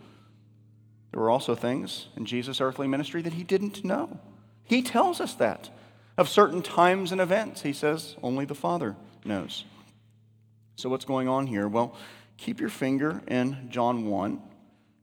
there 1.12 1.20
were 1.20 1.30
also 1.30 1.54
things 1.54 2.08
in 2.16 2.26
Jesus' 2.26 2.60
earthly 2.60 2.88
ministry 2.88 3.22
that 3.22 3.34
he 3.34 3.44
didn't 3.44 3.84
know. 3.84 4.18
He 4.64 4.82
tells 4.82 5.20
us 5.20 5.34
that. 5.34 5.70
Of 6.18 6.28
certain 6.28 6.62
times 6.62 7.12
and 7.12 7.20
events, 7.20 7.60
he 7.60 7.74
says, 7.74 8.16
only 8.22 8.46
the 8.46 8.54
Father 8.54 8.96
knows. 9.24 9.64
So, 10.76 10.88
what's 10.88 11.04
going 11.04 11.28
on 11.28 11.46
here? 11.46 11.68
Well, 11.68 11.94
keep 12.38 12.58
your 12.58 12.70
finger 12.70 13.22
in 13.28 13.68
John 13.70 14.06
1 14.06 14.40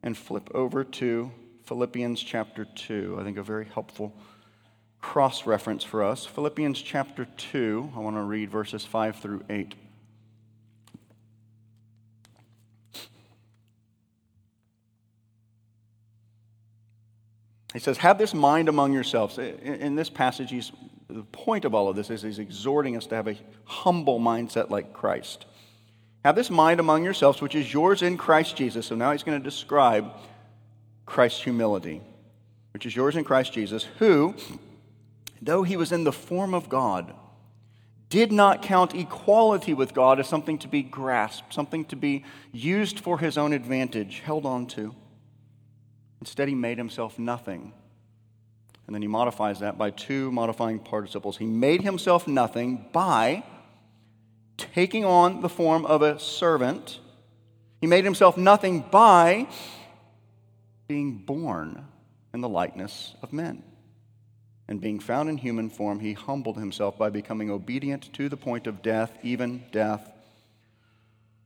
and 0.01 0.17
flip 0.17 0.50
over 0.53 0.84
to 0.84 1.32
Philippians 1.65 2.22
chapter 2.22 2.65
2. 2.65 3.17
I 3.20 3.24
think 3.24 3.38
a 3.38 3.43
very 3.43 3.65
helpful 3.65 4.15
cross 5.04 5.46
reference 5.46 5.84
for 5.84 6.02
us. 6.02 6.26
Philippians 6.26 6.82
chapter 6.82 7.26
2, 7.26 7.92
I 7.96 8.00
want 8.00 8.16
to 8.16 8.22
read 8.22 8.50
verses 8.50 8.86
5 8.86 9.18
through 9.18 9.44
8. 9.50 9.76
He 17.74 17.80
says, 17.80 17.98
Have 17.98 18.18
this 18.18 18.34
mind 18.34 18.70
among 18.70 18.94
yourselves. 18.94 19.38
In 19.38 19.96
this 19.96 20.10
passage, 20.10 20.50
he's, 20.50 20.72
the 21.10 21.24
point 21.24 21.66
of 21.66 21.76
all 21.76 21.90
of 21.90 21.98
this 21.98 22.10
is 22.10 22.22
he's 22.22 22.40
exhorting 22.40 22.96
us 22.96 23.06
to 23.08 23.16
have 23.16 23.28
a 23.28 23.36
humble 23.66 24.22
mindset 24.22 24.70
like 24.70 24.94
Christ. 24.94 25.46
Have 26.24 26.36
this 26.36 26.50
mind 26.50 26.80
among 26.80 27.04
yourselves, 27.04 27.42
which 27.42 27.56
is 27.56 27.72
yours 27.72 28.02
in 28.02 28.18
Christ 28.18 28.56
Jesus. 28.56 28.88
So 28.88 28.96
now 28.96 29.12
he's 29.12 29.24
going 29.24 29.38
to 29.38 29.44
describe 29.44 30.14
Christ's 31.06 31.44
humility, 31.44 32.02
which 32.72 32.86
is 32.86 32.96
yours 32.96 33.18
in 33.18 33.26
Christ 33.26 33.52
Jesus, 33.52 33.84
who, 34.00 34.34
though 35.46 35.64
he 35.64 35.78
was 35.78 35.92
in 35.92 36.04
the 36.04 36.12
form 36.12 36.54
of 36.54 36.70
God, 36.70 37.14
did 38.10 38.32
not 38.32 38.62
count 38.62 38.94
equality 38.94 39.74
with 39.74 39.94
God 39.94 40.20
as 40.20 40.28
something 40.28 40.60
to 40.60 40.68
be 40.68 40.84
grasped, 40.84 41.54
something 41.54 41.84
to 41.86 41.96
be 41.96 42.24
used 42.52 43.00
for 43.00 43.18
his 43.18 43.38
own 43.38 43.54
advantage, 43.54 44.20
held 44.20 44.46
on 44.46 44.68
to. 44.68 44.94
Instead, 46.22 46.48
he 46.48 46.56
made 46.56 46.78
himself 46.78 47.18
nothing. 47.18 47.74
And 48.86 48.94
then 48.94 49.02
he 49.02 49.08
modifies 49.08 49.60
that 49.60 49.78
by 49.78 49.90
two 49.90 50.32
modifying 50.32 50.80
participles. 50.80 51.38
He 51.38 51.46
made 51.46 51.82
himself 51.82 52.28
nothing 52.28 52.90
by 52.94 53.44
taking 54.58 55.04
on 55.06 55.42
the 55.42 55.50
form 55.50 55.86
of 55.86 56.02
a 56.02 56.20
servant. 56.20 57.00
He 57.82 57.88
made 57.88 58.04
himself 58.04 58.38
nothing 58.38 58.86
by 58.92 59.48
being 60.88 61.18
born 61.18 61.86
in 62.34 62.42
the 62.42 62.50
likeness 62.50 63.16
of 63.22 63.34
men. 63.34 63.64
And 64.67 64.79
being 64.79 65.00
found 65.00 65.29
in 65.29 65.38
human 65.38 65.70
form, 65.70 66.00
he 66.00 66.13
humbled 66.13 66.58
himself 66.58 66.98
by 66.98 67.10
becoming 67.10 67.51
obedient 67.51 68.13
to 68.13 68.29
the 68.29 68.38
point 68.38 68.65
of 68.67 68.82
death, 68.82 69.12
even 69.22 69.63
death 69.72 70.10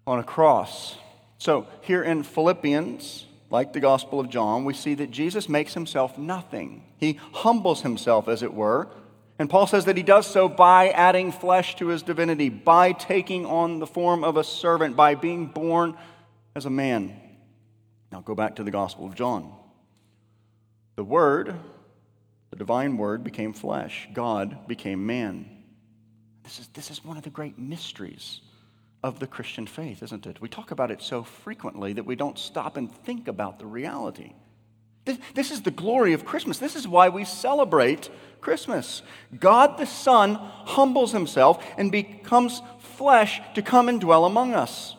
on 0.05 0.19
a 0.19 0.23
cross. 0.23 0.95
So, 1.39 1.67
here 1.81 2.03
in 2.03 2.23
Philippians, 2.23 3.25
like 3.49 3.73
the 3.73 3.79
Gospel 3.79 4.19
of 4.19 4.29
John, 4.29 4.65
we 4.65 4.73
see 4.73 4.93
that 4.95 5.11
Jesus 5.11 5.49
makes 5.49 5.73
himself 5.73 6.17
nothing. 6.17 6.83
He 6.97 7.19
humbles 7.33 7.81
himself, 7.81 8.27
as 8.27 8.43
it 8.43 8.53
were. 8.53 8.87
And 9.39 9.49
Paul 9.49 9.67
says 9.67 9.85
that 9.85 9.97
he 9.97 10.03
does 10.03 10.25
so 10.25 10.49
by 10.49 10.89
adding 10.89 11.31
flesh 11.31 11.75
to 11.75 11.87
his 11.87 12.01
divinity, 12.01 12.49
by 12.49 12.91
taking 12.91 13.45
on 13.45 13.79
the 13.79 13.87
form 13.87 14.23
of 14.23 14.35
a 14.35 14.43
servant, 14.43 14.95
by 14.95 15.15
being 15.15 15.47
born 15.47 15.95
as 16.55 16.65
a 16.65 16.71
man. 16.71 17.15
Now 18.11 18.21
go 18.21 18.33
back 18.33 18.55
to 18.55 18.63
the 18.63 18.71
Gospel 18.71 19.05
of 19.05 19.15
John. 19.15 19.53
The 20.95 21.03
Word, 21.03 21.55
the 22.57 22.63
divine 22.63 22.97
Word, 22.97 23.23
became 23.23 23.53
flesh. 23.53 24.09
God 24.13 24.67
became 24.67 25.05
man. 25.05 25.47
This 26.43 26.59
is, 26.59 26.67
this 26.69 26.89
is 26.89 27.05
one 27.05 27.15
of 27.15 27.23
the 27.23 27.29
great 27.29 27.59
mysteries 27.59 28.41
of 29.03 29.19
the 29.19 29.27
Christian 29.27 29.67
faith, 29.67 30.01
isn't 30.01 30.25
it? 30.25 30.41
We 30.41 30.49
talk 30.49 30.71
about 30.71 30.89
it 30.89 31.03
so 31.03 31.21
frequently 31.21 31.93
that 31.93 32.05
we 32.05 32.15
don't 32.15 32.39
stop 32.39 32.75
and 32.75 32.91
think 32.91 33.27
about 33.27 33.59
the 33.59 33.67
reality. 33.67 34.33
This, 35.05 35.19
this 35.35 35.51
is 35.51 35.61
the 35.61 35.71
glory 35.71 36.13
of 36.13 36.25
Christmas. 36.25 36.57
This 36.57 36.75
is 36.75 36.87
why 36.87 37.09
we 37.09 37.25
celebrate 37.25 38.09
Christmas. 38.41 39.03
God 39.39 39.77
the 39.77 39.85
Son 39.85 40.33
humbles 40.33 41.11
himself 41.11 41.63
and 41.77 41.91
becomes 41.91 42.63
flesh 42.79 43.39
to 43.53 43.61
come 43.61 43.87
and 43.87 44.01
dwell 44.01 44.25
among 44.25 44.55
us. 44.55 44.95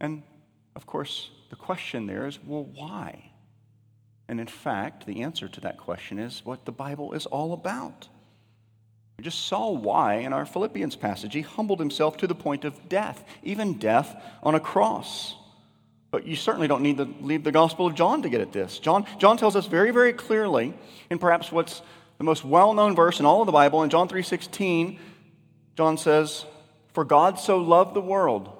And 0.00 0.24
of 0.74 0.86
course, 0.86 1.30
the 1.50 1.56
question 1.56 2.06
there 2.06 2.26
is 2.26 2.40
well, 2.44 2.64
why? 2.64 3.31
And 4.28 4.40
in 4.40 4.46
fact, 4.46 5.06
the 5.06 5.22
answer 5.22 5.48
to 5.48 5.60
that 5.60 5.78
question 5.78 6.18
is 6.18 6.44
what 6.44 6.64
the 6.64 6.72
Bible 6.72 7.12
is 7.12 7.26
all 7.26 7.52
about. 7.52 8.08
We 9.18 9.24
just 9.24 9.46
saw 9.46 9.70
why 9.70 10.14
in 10.14 10.32
our 10.32 10.46
Philippians 10.46 10.96
passage. 10.96 11.34
He 11.34 11.42
humbled 11.42 11.78
himself 11.78 12.16
to 12.18 12.26
the 12.26 12.34
point 12.34 12.64
of 12.64 12.88
death, 12.88 13.24
even 13.42 13.74
death 13.74 14.20
on 14.42 14.54
a 14.54 14.60
cross. 14.60 15.36
But 16.10 16.26
you 16.26 16.36
certainly 16.36 16.68
don't 16.68 16.82
need 16.82 16.98
to 16.98 17.08
leave 17.20 17.44
the 17.44 17.52
Gospel 17.52 17.86
of 17.86 17.94
John 17.94 18.22
to 18.22 18.28
get 18.28 18.40
at 18.40 18.52
this. 18.52 18.78
John, 18.78 19.06
John 19.18 19.36
tells 19.36 19.56
us 19.56 19.66
very, 19.66 19.90
very 19.90 20.12
clearly, 20.12 20.74
in 21.08 21.18
perhaps 21.18 21.52
what's 21.52 21.82
the 22.18 22.24
most 22.24 22.44
well-known 22.44 22.94
verse 22.94 23.18
in 23.18 23.26
all 23.26 23.40
of 23.40 23.46
the 23.46 23.52
Bible, 23.52 23.82
in 23.82 23.90
John 23.90 24.08
3:16, 24.08 24.98
John 25.76 25.96
says, 25.96 26.44
"For 26.92 27.04
God 27.04 27.38
so 27.38 27.58
loved 27.58 27.94
the 27.94 28.02
world 28.02 28.50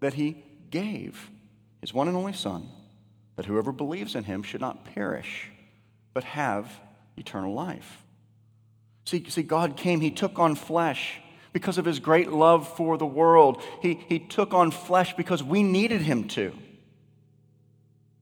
that 0.00 0.14
he 0.14 0.42
gave 0.70 1.30
his 1.80 1.94
one 1.94 2.08
and 2.08 2.16
only 2.16 2.32
Son, 2.32 2.68
that 3.36 3.46
whoever 3.46 3.72
believes 3.72 4.14
in 4.14 4.24
him 4.24 4.42
should 4.42 4.60
not 4.60 4.84
perish, 4.84 5.50
but 6.14 6.24
have 6.24 6.80
eternal 7.16 7.54
life." 7.54 8.02
See, 9.04 9.28
see, 9.28 9.42
God 9.42 9.76
came, 9.76 10.00
He 10.00 10.10
took 10.10 10.38
on 10.38 10.54
flesh 10.54 11.20
because 11.52 11.78
of 11.78 11.84
His 11.84 11.98
great 11.98 12.30
love 12.30 12.68
for 12.76 12.96
the 12.96 13.06
world. 13.06 13.62
He, 13.80 13.94
he 14.08 14.18
took 14.18 14.54
on 14.54 14.70
flesh 14.70 15.14
because 15.16 15.42
we 15.42 15.62
needed 15.62 16.02
Him 16.02 16.28
to. 16.28 16.52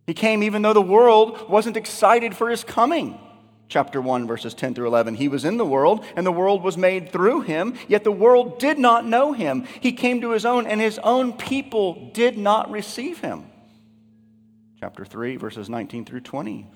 He 0.06 0.14
came 0.14 0.42
even 0.42 0.62
though 0.62 0.72
the 0.72 0.80
world 0.80 1.48
wasn't 1.48 1.76
excited 1.76 2.36
for 2.36 2.50
His 2.50 2.64
coming. 2.64 3.18
Chapter 3.68 4.00
1, 4.00 4.26
verses 4.26 4.52
10 4.52 4.74
through 4.74 4.88
11. 4.88 5.14
He 5.14 5.28
was 5.28 5.44
in 5.44 5.56
the 5.56 5.64
world, 5.64 6.04
and 6.16 6.26
the 6.26 6.32
world 6.32 6.64
was 6.64 6.76
made 6.76 7.12
through 7.12 7.42
him, 7.42 7.74
yet 7.86 8.02
the 8.02 8.10
world 8.10 8.58
did 8.58 8.80
not 8.80 9.06
know 9.06 9.32
him. 9.32 9.64
He 9.80 9.92
came 9.92 10.22
to 10.22 10.30
his 10.30 10.44
own, 10.44 10.66
and 10.66 10.80
his 10.80 10.98
own 10.98 11.34
people 11.34 12.10
did 12.12 12.36
not 12.36 12.68
receive 12.72 13.20
him. 13.20 13.44
Chapter 14.80 15.04
3, 15.04 15.36
verses 15.36 15.68
19 15.68 16.06
through 16.06 16.20
20. 16.20 16.66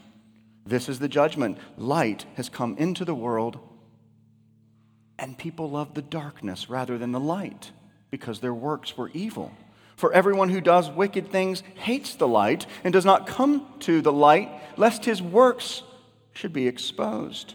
This 0.67 0.89
is 0.89 0.99
the 0.99 1.09
judgment. 1.09 1.59
Light 1.79 2.27
has 2.37 2.49
come 2.49 2.77
into 2.77 3.05
the 3.05 3.15
world 3.15 3.59
and 5.19 5.39
people 5.39 5.71
loved 5.71 5.95
the 5.95 6.03
darkness 6.03 6.69
rather 6.69 6.99
than 6.99 7.13
the 7.13 7.21
light 7.21 7.71
because 8.11 8.41
their 8.41 8.55
works 8.55 8.97
were 8.97 9.11
evil. 9.15 9.53
For 9.97 10.13
everyone 10.13 10.49
who 10.49 10.61
does 10.61 10.91
wicked 10.91 11.31
things 11.31 11.63
hates 11.77 12.17
the 12.17 12.29
light 12.29 12.67
and 12.83 12.93
does 12.93 13.05
not 13.05 13.27
come 13.27 13.67
to 13.81 14.03
the 14.03 14.13
light, 14.13 14.51
lest 14.77 15.05
his 15.05 15.23
works 15.23 15.83
should 16.33 16.53
be 16.53 16.67
exposed. 16.67 17.55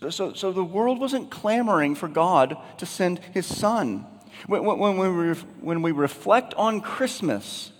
So, 0.00 0.10
so, 0.10 0.32
so 0.32 0.50
the 0.50 0.64
world 0.64 0.98
wasn't 0.98 1.30
clamoring 1.30 1.94
for 1.94 2.08
God 2.08 2.56
to 2.78 2.86
send 2.86 3.20
his 3.32 3.46
son. 3.46 4.06
When, 4.46 4.64
when, 4.64 4.96
when, 4.96 5.16
we, 5.16 5.34
when 5.60 5.82
we 5.82 5.92
reflect 5.92 6.54
on 6.54 6.80
Christmas, 6.80 7.70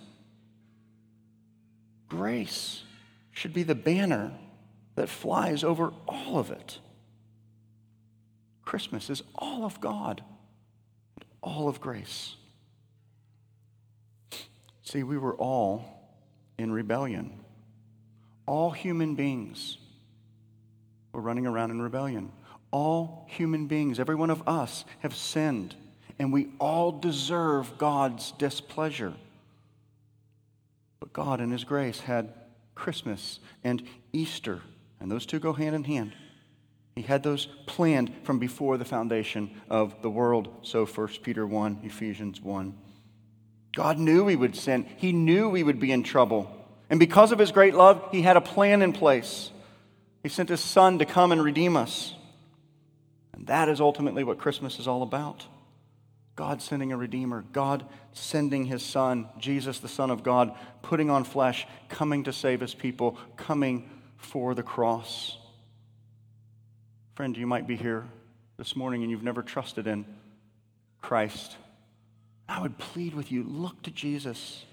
grace 2.13 2.83
should 3.31 3.53
be 3.53 3.63
the 3.63 3.75
banner 3.75 4.31
that 4.95 5.09
flies 5.09 5.63
over 5.63 5.91
all 6.07 6.37
of 6.37 6.51
it. 6.51 6.77
Christmas 8.63 9.09
is 9.09 9.23
all 9.33 9.65
of 9.65 9.81
God, 9.81 10.23
all 11.41 11.67
of 11.67 11.81
grace. 11.81 12.35
See, 14.83 15.01
we 15.01 15.17
were 15.17 15.35
all 15.35 15.85
in 16.59 16.71
rebellion. 16.71 17.39
All 18.45 18.69
human 18.69 19.15
beings 19.15 19.79
were 21.13 21.21
running 21.21 21.47
around 21.47 21.71
in 21.71 21.81
rebellion. 21.81 22.31
All 22.69 23.25
human 23.27 23.65
beings, 23.65 23.99
every 23.99 24.15
one 24.15 24.29
of 24.29 24.47
us, 24.47 24.85
have 24.99 25.15
sinned, 25.15 25.75
and 26.19 26.31
we 26.31 26.49
all 26.59 26.91
deserve 26.91 27.77
God's 27.79 28.33
displeasure. 28.33 29.13
But 31.03 31.11
God, 31.11 31.41
in 31.41 31.51
His 31.51 31.65
grace, 31.65 31.99
had 31.99 32.33
Christmas 32.75 33.41
and 33.61 33.83
Easter, 34.13 34.61
and 35.01 35.11
those 35.11 35.25
two 35.25 35.37
go 35.37 35.51
hand 35.51 35.75
in 35.75 35.83
hand. 35.83 36.13
He 36.95 37.01
had 37.01 37.23
those 37.23 37.45
planned 37.65 38.13
from 38.23 38.39
before 38.39 38.77
the 38.77 38.85
foundation 38.85 39.51
of 39.69 40.01
the 40.01 40.09
world. 40.09 40.47
So 40.61 40.85
1 40.85 41.07
Peter 41.21 41.45
1, 41.45 41.81
Ephesians 41.83 42.39
1. 42.41 42.77
God 43.75 43.97
knew 43.97 44.23
we 44.23 44.37
would 44.37 44.55
sin. 44.55 44.85
He 44.95 45.11
knew 45.11 45.49
we 45.49 45.61
would 45.61 45.77
be 45.77 45.91
in 45.91 46.03
trouble. 46.03 46.49
And 46.89 47.01
because 47.01 47.33
of 47.33 47.39
his 47.39 47.51
great 47.51 47.75
love, 47.75 48.01
he 48.13 48.21
had 48.21 48.37
a 48.37 48.41
plan 48.41 48.81
in 48.81 48.93
place. 48.93 49.51
He 50.21 50.29
sent 50.29 50.47
his 50.47 50.61
son 50.61 50.99
to 50.99 51.05
come 51.05 51.33
and 51.33 51.43
redeem 51.43 51.75
us. 51.75 52.15
And 53.33 53.47
that 53.47 53.67
is 53.67 53.81
ultimately 53.81 54.23
what 54.23 54.37
Christmas 54.37 54.79
is 54.79 54.87
all 54.87 55.03
about. 55.03 55.45
God 56.35 56.61
sending 56.61 56.91
a 56.91 56.97
redeemer, 56.97 57.43
God 57.51 57.85
sending 58.11 58.65
his 58.65 58.83
son, 58.83 59.29
Jesus, 59.37 59.79
the 59.79 59.87
Son 59.87 60.09
of 60.09 60.23
God, 60.23 60.55
putting 60.81 61.09
on 61.09 61.23
flesh, 61.23 61.67
coming 61.89 62.23
to 62.23 62.33
save 62.33 62.59
his 62.59 62.73
people, 62.73 63.17
coming 63.37 63.89
for 64.17 64.55
the 64.55 64.63
cross. 64.63 65.37
Friend, 67.15 67.37
you 67.37 67.45
might 67.45 67.67
be 67.67 67.75
here 67.75 68.05
this 68.57 68.75
morning 68.75 69.03
and 69.03 69.11
you've 69.11 69.23
never 69.23 69.43
trusted 69.43 69.85
in 69.85 70.05
Christ. 71.01 71.57
I 72.49 72.61
would 72.61 72.77
plead 72.77 73.13
with 73.13 73.31
you 73.31 73.43
look 73.43 73.81
to 73.83 73.91
Jesus. 73.91 74.65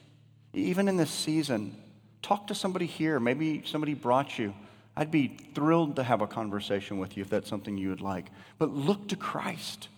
Even 0.54 0.88
in 0.88 0.96
this 0.96 1.10
season, 1.10 1.76
talk 2.22 2.46
to 2.46 2.54
somebody 2.54 2.86
here. 2.86 3.20
Maybe 3.20 3.62
somebody 3.66 3.94
brought 3.94 4.38
you 4.38 4.54
I'd 4.96 5.10
be 5.10 5.28
thrilled 5.54 5.96
to 5.96 6.02
have 6.02 6.20
a 6.20 6.26
conversation 6.26 6.98
with 6.98 7.16
you 7.16 7.22
if 7.22 7.30
that's 7.30 7.48
something 7.48 7.78
you 7.78 7.88
would 7.88 8.00
like. 8.00 8.26
But 8.58 8.70
look 8.70 9.08
to 9.08 9.16
Christ. 9.16 9.88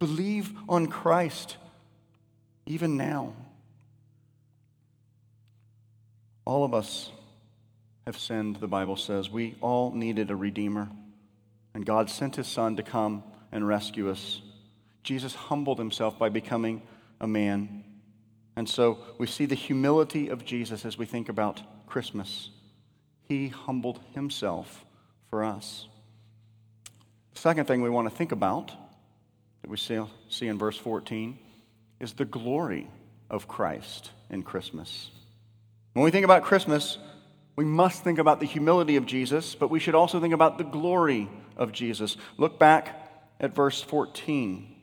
Believe 0.00 0.50
on 0.66 0.86
Christ, 0.86 1.58
even 2.64 2.96
now. 2.96 3.34
All 6.46 6.64
of 6.64 6.72
us 6.72 7.12
have 8.06 8.18
sinned, 8.18 8.56
the 8.56 8.66
Bible 8.66 8.96
says. 8.96 9.28
We 9.28 9.56
all 9.60 9.92
needed 9.92 10.30
a 10.30 10.36
Redeemer, 10.36 10.88
and 11.74 11.84
God 11.84 12.08
sent 12.08 12.36
His 12.36 12.46
Son 12.46 12.76
to 12.76 12.82
come 12.82 13.22
and 13.52 13.68
rescue 13.68 14.10
us. 14.10 14.40
Jesus 15.02 15.34
humbled 15.34 15.78
Himself 15.78 16.18
by 16.18 16.30
becoming 16.30 16.80
a 17.20 17.26
man. 17.26 17.84
And 18.56 18.66
so 18.66 18.98
we 19.18 19.26
see 19.26 19.44
the 19.44 19.54
humility 19.54 20.28
of 20.28 20.46
Jesus 20.46 20.86
as 20.86 20.96
we 20.96 21.04
think 21.04 21.28
about 21.28 21.60
Christmas. 21.86 22.48
He 23.28 23.48
humbled 23.48 24.00
Himself 24.14 24.86
for 25.28 25.44
us. 25.44 25.88
The 27.34 27.40
second 27.40 27.66
thing 27.66 27.82
we 27.82 27.90
want 27.90 28.08
to 28.08 28.16
think 28.16 28.32
about 28.32 28.72
we 29.70 29.76
see, 29.76 30.00
see 30.28 30.48
in 30.48 30.58
verse 30.58 30.76
14 30.76 31.38
is 32.00 32.14
the 32.14 32.24
glory 32.24 32.90
of 33.30 33.46
Christ 33.46 34.10
in 34.28 34.42
Christmas. 34.42 35.12
When 35.92 36.04
we 36.04 36.10
think 36.10 36.24
about 36.24 36.42
Christmas, 36.42 36.98
we 37.54 37.64
must 37.64 38.02
think 38.02 38.18
about 38.18 38.40
the 38.40 38.46
humility 38.46 38.96
of 38.96 39.06
Jesus, 39.06 39.54
but 39.54 39.70
we 39.70 39.78
should 39.78 39.94
also 39.94 40.20
think 40.20 40.34
about 40.34 40.58
the 40.58 40.64
glory 40.64 41.28
of 41.56 41.70
Jesus. 41.70 42.16
Look 42.36 42.58
back 42.58 43.32
at 43.38 43.54
verse 43.54 43.80
14. 43.80 44.74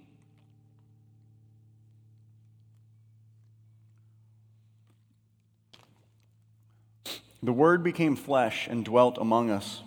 The 7.43 7.53
Word 7.53 7.83
became 7.83 8.15
flesh 8.15 8.67
and 8.67 8.85
dwelt 8.85 9.17
among 9.17 9.49
us, 9.49 9.81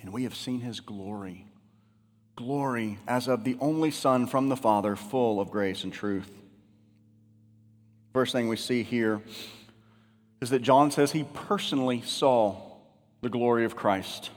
and 0.00 0.12
we 0.12 0.22
have 0.22 0.36
seen 0.36 0.60
his 0.60 0.78
glory. 0.78 1.46
Glory 2.36 2.98
as 3.06 3.28
of 3.28 3.44
the 3.44 3.56
only 3.60 3.90
Son 3.90 4.26
from 4.26 4.48
the 4.48 4.56
Father, 4.56 4.96
full 4.96 5.40
of 5.40 5.50
grace 5.50 5.84
and 5.84 5.92
truth. 5.92 6.30
First 8.12 8.32
thing 8.32 8.48
we 8.48 8.56
see 8.56 8.82
here 8.82 9.20
is 10.40 10.50
that 10.50 10.62
John 10.62 10.90
says 10.90 11.12
he 11.12 11.24
personally 11.32 12.02
saw 12.02 12.56
the 13.22 13.28
glory 13.28 13.64
of 13.64 13.76
Christ. 13.76 14.30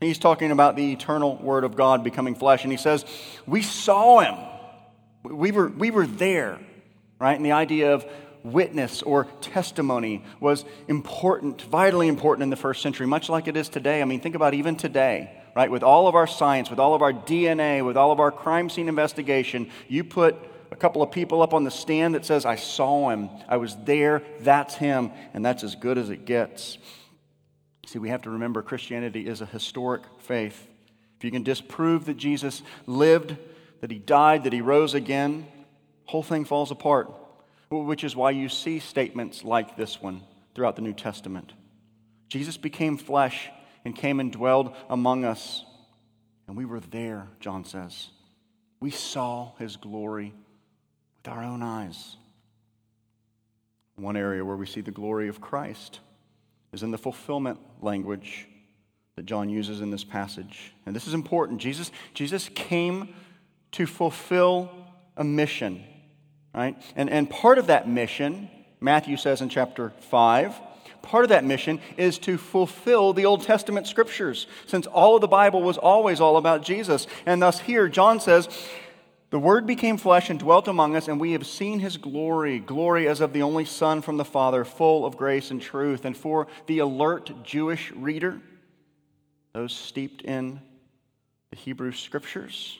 He's 0.00 0.18
talking 0.18 0.50
about 0.50 0.76
the 0.76 0.92
eternal 0.92 1.36
Word 1.36 1.64
of 1.64 1.74
God 1.74 2.04
becoming 2.04 2.34
flesh, 2.34 2.64
and 2.64 2.72
he 2.72 2.78
says, 2.78 3.04
We 3.46 3.62
saw 3.62 4.20
him. 4.20 4.36
We 5.24 5.52
were, 5.52 5.68
we 5.68 5.90
were 5.90 6.06
there, 6.06 6.58
right? 7.18 7.34
And 7.34 7.44
the 7.44 7.52
idea 7.52 7.94
of 7.94 8.06
witness 8.42 9.02
or 9.02 9.24
testimony 9.40 10.24
was 10.38 10.64
important, 10.86 11.62
vitally 11.62 12.08
important 12.08 12.44
in 12.44 12.50
the 12.50 12.56
first 12.56 12.82
century, 12.82 13.06
much 13.06 13.28
like 13.28 13.48
it 13.48 13.56
is 13.56 13.68
today. 13.68 14.02
I 14.02 14.04
mean, 14.04 14.20
think 14.20 14.34
about 14.34 14.54
even 14.54 14.76
today, 14.76 15.42
right? 15.56 15.70
With 15.70 15.82
all 15.82 16.06
of 16.06 16.14
our 16.14 16.26
science, 16.26 16.68
with 16.68 16.78
all 16.78 16.94
of 16.94 17.00
our 17.00 17.14
DNA, 17.14 17.84
with 17.84 17.96
all 17.96 18.12
of 18.12 18.20
our 18.20 18.30
crime 18.30 18.68
scene 18.68 18.90
investigation, 18.90 19.70
you 19.88 20.04
put 20.04 20.36
a 20.70 20.76
couple 20.76 21.02
of 21.02 21.10
people 21.10 21.40
up 21.40 21.54
on 21.54 21.64
the 21.64 21.70
stand 21.70 22.14
that 22.14 22.26
says, 22.26 22.44
I 22.44 22.56
saw 22.56 23.08
him, 23.08 23.30
I 23.48 23.56
was 23.56 23.74
there, 23.84 24.22
that's 24.40 24.74
him, 24.74 25.10
and 25.32 25.42
that's 25.42 25.64
as 25.64 25.74
good 25.74 25.96
as 25.96 26.10
it 26.10 26.26
gets. 26.26 26.76
See, 27.86 27.98
we 27.98 28.10
have 28.10 28.20
to 28.22 28.30
remember 28.30 28.60
Christianity 28.60 29.26
is 29.26 29.40
a 29.40 29.46
historic 29.46 30.02
faith. 30.18 30.68
If 31.16 31.24
you 31.24 31.30
can 31.30 31.42
disprove 31.42 32.04
that 32.04 32.18
Jesus 32.18 32.60
lived, 32.84 33.34
that 33.80 33.90
he 33.90 33.98
died, 33.98 34.44
that 34.44 34.52
he 34.52 34.60
rose 34.60 34.92
again, 34.92 35.46
whole 36.04 36.22
thing 36.22 36.44
falls 36.44 36.70
apart. 36.70 37.10
Which 37.70 38.04
is 38.04 38.14
why 38.14 38.32
you 38.32 38.50
see 38.50 38.78
statements 38.78 39.42
like 39.42 39.74
this 39.74 40.02
one 40.02 40.20
throughout 40.54 40.76
the 40.76 40.82
New 40.82 40.92
Testament. 40.92 41.54
Jesus 42.28 42.58
became 42.58 42.98
flesh 42.98 43.48
and 43.86 43.94
came 43.94 44.18
and 44.18 44.32
dwelled 44.32 44.74
among 44.90 45.24
us, 45.24 45.64
and 46.48 46.56
we 46.56 46.64
were 46.64 46.80
there, 46.80 47.28
John 47.38 47.64
says. 47.64 48.08
We 48.80 48.90
saw 48.90 49.52
his 49.60 49.76
glory 49.76 50.34
with 51.16 51.32
our 51.32 51.44
own 51.44 51.62
eyes. 51.62 52.16
One 53.94 54.16
area 54.16 54.44
where 54.44 54.56
we 54.56 54.66
see 54.66 54.80
the 54.80 54.90
glory 54.90 55.28
of 55.28 55.40
Christ 55.40 56.00
is 56.72 56.82
in 56.82 56.90
the 56.90 56.98
fulfillment 56.98 57.60
language 57.80 58.48
that 59.14 59.24
John 59.24 59.48
uses 59.48 59.80
in 59.80 59.92
this 59.92 60.02
passage. 60.02 60.74
And 60.84 60.94
this 60.94 61.06
is 61.06 61.14
important. 61.14 61.60
Jesus, 61.60 61.92
Jesus 62.12 62.50
came 62.56 63.14
to 63.70 63.86
fulfill 63.86 64.68
a 65.16 65.22
mission, 65.22 65.84
right? 66.52 66.76
And, 66.96 67.08
and 67.08 67.30
part 67.30 67.56
of 67.56 67.68
that 67.68 67.88
mission, 67.88 68.50
Matthew 68.80 69.16
says 69.16 69.42
in 69.42 69.48
chapter 69.48 69.92
5, 70.10 70.60
part 71.06 71.24
of 71.24 71.30
that 71.30 71.44
mission 71.44 71.80
is 71.96 72.18
to 72.18 72.36
fulfill 72.36 73.12
the 73.12 73.24
Old 73.24 73.42
Testament 73.42 73.86
scriptures, 73.86 74.46
since 74.66 74.86
all 74.86 75.14
of 75.14 75.20
the 75.22 75.28
Bible 75.28 75.62
was 75.62 75.78
always 75.78 76.20
all 76.20 76.36
about 76.36 76.62
Jesus. 76.62 77.06
And 77.24 77.40
thus, 77.40 77.60
here, 77.60 77.88
John 77.88 78.20
says, 78.20 78.48
the 79.30 79.38
Word 79.38 79.66
became 79.66 79.96
flesh 79.96 80.30
and 80.30 80.38
dwelt 80.38 80.68
among 80.68 80.94
us, 80.94 81.08
and 81.08 81.20
we 81.20 81.32
have 81.32 81.46
seen 81.46 81.80
his 81.80 81.96
glory, 81.96 82.60
glory 82.60 83.08
as 83.08 83.20
of 83.20 83.32
the 83.32 83.42
only 83.42 83.64
Son 83.64 84.00
from 84.00 84.18
the 84.18 84.24
Father, 84.24 84.64
full 84.64 85.04
of 85.04 85.16
grace 85.16 85.50
and 85.50 85.60
truth. 85.60 86.04
And 86.04 86.16
for 86.16 86.46
the 86.66 86.78
alert 86.78 87.32
Jewish 87.42 87.90
reader, 87.92 88.40
those 89.52 89.74
steeped 89.74 90.22
in 90.22 90.60
the 91.50 91.56
Hebrew 91.56 91.92
Scriptures, 91.92 92.78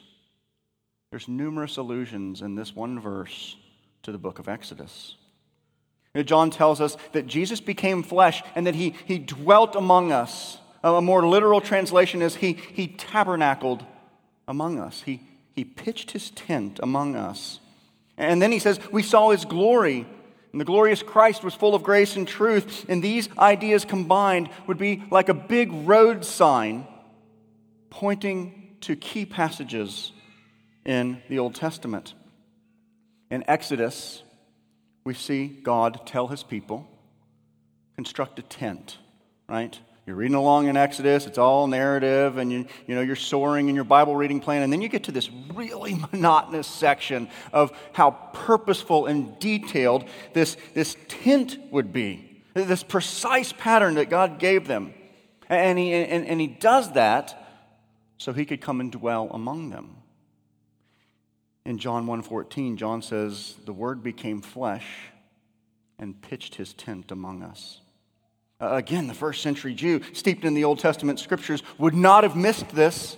there's 1.10 1.28
numerous 1.28 1.78
allusions 1.78 2.42
in 2.42 2.54
this 2.54 2.76
one 2.76 3.00
verse 3.00 3.56
to 4.02 4.12
the 4.12 4.18
book 4.18 4.38
of 4.38 4.48
Exodus. 4.48 5.16
John 6.24 6.50
tells 6.50 6.80
us 6.80 6.96
that 7.12 7.26
Jesus 7.26 7.60
became 7.60 8.02
flesh 8.02 8.42
and 8.54 8.66
that 8.66 8.74
he, 8.74 8.94
he 9.04 9.18
dwelt 9.18 9.76
among 9.76 10.12
us. 10.12 10.58
A 10.82 11.02
more 11.02 11.26
literal 11.26 11.60
translation 11.60 12.22
is 12.22 12.36
he, 12.36 12.52
he 12.52 12.88
tabernacled 12.88 13.84
among 14.46 14.78
us. 14.78 15.02
He, 15.02 15.20
he 15.54 15.64
pitched 15.64 16.12
his 16.12 16.30
tent 16.30 16.78
among 16.82 17.16
us. 17.16 17.60
And 18.16 18.40
then 18.40 18.52
he 18.52 18.58
says, 18.58 18.78
We 18.92 19.02
saw 19.02 19.30
his 19.30 19.44
glory. 19.44 20.06
And 20.52 20.60
the 20.60 20.64
glorious 20.64 21.02
Christ 21.02 21.44
was 21.44 21.54
full 21.54 21.74
of 21.74 21.82
grace 21.82 22.16
and 22.16 22.26
truth. 22.26 22.86
And 22.88 23.02
these 23.02 23.28
ideas 23.38 23.84
combined 23.84 24.48
would 24.66 24.78
be 24.78 25.02
like 25.10 25.28
a 25.28 25.34
big 25.34 25.70
road 25.72 26.24
sign 26.24 26.86
pointing 27.90 28.76
to 28.82 28.96
key 28.96 29.26
passages 29.26 30.12
in 30.84 31.20
the 31.28 31.38
Old 31.38 31.54
Testament. 31.54 32.14
In 33.30 33.44
Exodus, 33.48 34.22
we 35.06 35.14
see 35.14 35.46
God 35.46 36.00
tell 36.04 36.26
his 36.26 36.42
people, 36.42 36.86
construct 37.94 38.40
a 38.40 38.42
tent, 38.42 38.98
right? 39.48 39.78
You're 40.04 40.16
reading 40.16 40.34
along 40.34 40.66
in 40.66 40.76
Exodus, 40.76 41.26
it's 41.26 41.38
all 41.38 41.68
narrative, 41.68 42.38
and 42.38 42.52
you, 42.52 42.66
you 42.88 42.96
know, 42.96 43.02
you're 43.02 43.14
soaring 43.14 43.68
in 43.68 43.76
your 43.76 43.84
Bible 43.84 44.16
reading 44.16 44.40
plan, 44.40 44.64
and 44.64 44.72
then 44.72 44.82
you 44.82 44.88
get 44.88 45.04
to 45.04 45.12
this 45.12 45.30
really 45.54 45.94
monotonous 46.12 46.66
section 46.66 47.28
of 47.52 47.70
how 47.92 48.10
purposeful 48.32 49.06
and 49.06 49.38
detailed 49.38 50.04
this, 50.32 50.56
this 50.74 50.96
tent 51.06 51.56
would 51.70 51.92
be, 51.92 52.42
this 52.54 52.82
precise 52.82 53.52
pattern 53.52 53.94
that 53.94 54.10
God 54.10 54.40
gave 54.40 54.66
them. 54.66 54.92
And 55.48 55.78
he, 55.78 55.92
and, 55.92 56.26
and 56.26 56.40
he 56.40 56.48
does 56.48 56.92
that 56.94 57.46
so 58.18 58.32
he 58.32 58.44
could 58.44 58.60
come 58.60 58.80
and 58.80 58.90
dwell 58.90 59.28
among 59.30 59.70
them. 59.70 59.98
In 61.66 61.78
John 61.78 62.06
1:14, 62.06 62.76
John 62.76 63.02
says, 63.02 63.56
"The 63.64 63.72
word 63.72 64.00
became 64.00 64.40
flesh 64.40 64.86
and 65.98 66.22
pitched 66.22 66.54
his 66.54 66.72
tent 66.72 67.10
among 67.10 67.42
us." 67.42 67.80
Uh, 68.60 68.68
again, 68.74 69.08
the 69.08 69.14
first 69.14 69.42
century 69.42 69.74
Jew, 69.74 70.00
steeped 70.12 70.44
in 70.44 70.54
the 70.54 70.62
Old 70.62 70.78
Testament 70.78 71.18
scriptures, 71.18 71.64
would 71.76 71.92
not 71.92 72.22
have 72.22 72.36
missed 72.36 72.68
this. 72.68 73.16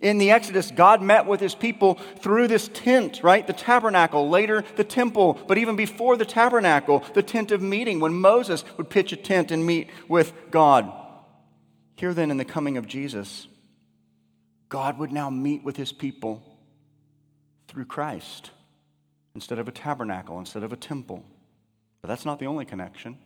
In 0.00 0.18
the 0.18 0.32
Exodus, 0.32 0.72
God 0.72 1.02
met 1.02 1.24
with 1.24 1.38
his 1.38 1.54
people 1.54 2.00
through 2.18 2.48
this 2.48 2.68
tent, 2.74 3.22
right? 3.22 3.46
The 3.46 3.52
tabernacle, 3.52 4.28
later 4.28 4.64
the 4.74 4.82
temple, 4.82 5.38
but 5.46 5.56
even 5.56 5.76
before 5.76 6.16
the 6.16 6.24
tabernacle, 6.24 7.04
the 7.14 7.22
tent 7.22 7.52
of 7.52 7.62
meeting, 7.62 8.00
when 8.00 8.14
Moses 8.14 8.64
would 8.76 8.90
pitch 8.90 9.12
a 9.12 9.16
tent 9.16 9.52
and 9.52 9.64
meet 9.64 9.88
with 10.08 10.32
God. 10.50 10.92
Here, 11.94 12.12
then, 12.12 12.32
in 12.32 12.38
the 12.38 12.44
coming 12.44 12.76
of 12.76 12.88
Jesus, 12.88 13.46
God 14.68 14.98
would 14.98 15.12
now 15.12 15.30
meet 15.30 15.62
with 15.62 15.76
his 15.76 15.92
people 15.92 16.51
through 17.72 17.86
Christ 17.86 18.50
instead 19.34 19.58
of 19.58 19.66
a 19.66 19.72
tabernacle, 19.72 20.38
instead 20.38 20.62
of 20.62 20.72
a 20.72 20.76
temple. 20.76 21.24
But 22.02 22.08
that's 22.08 22.26
not 22.26 22.38
the 22.38 22.46
only 22.46 22.66
connection. 22.66 23.16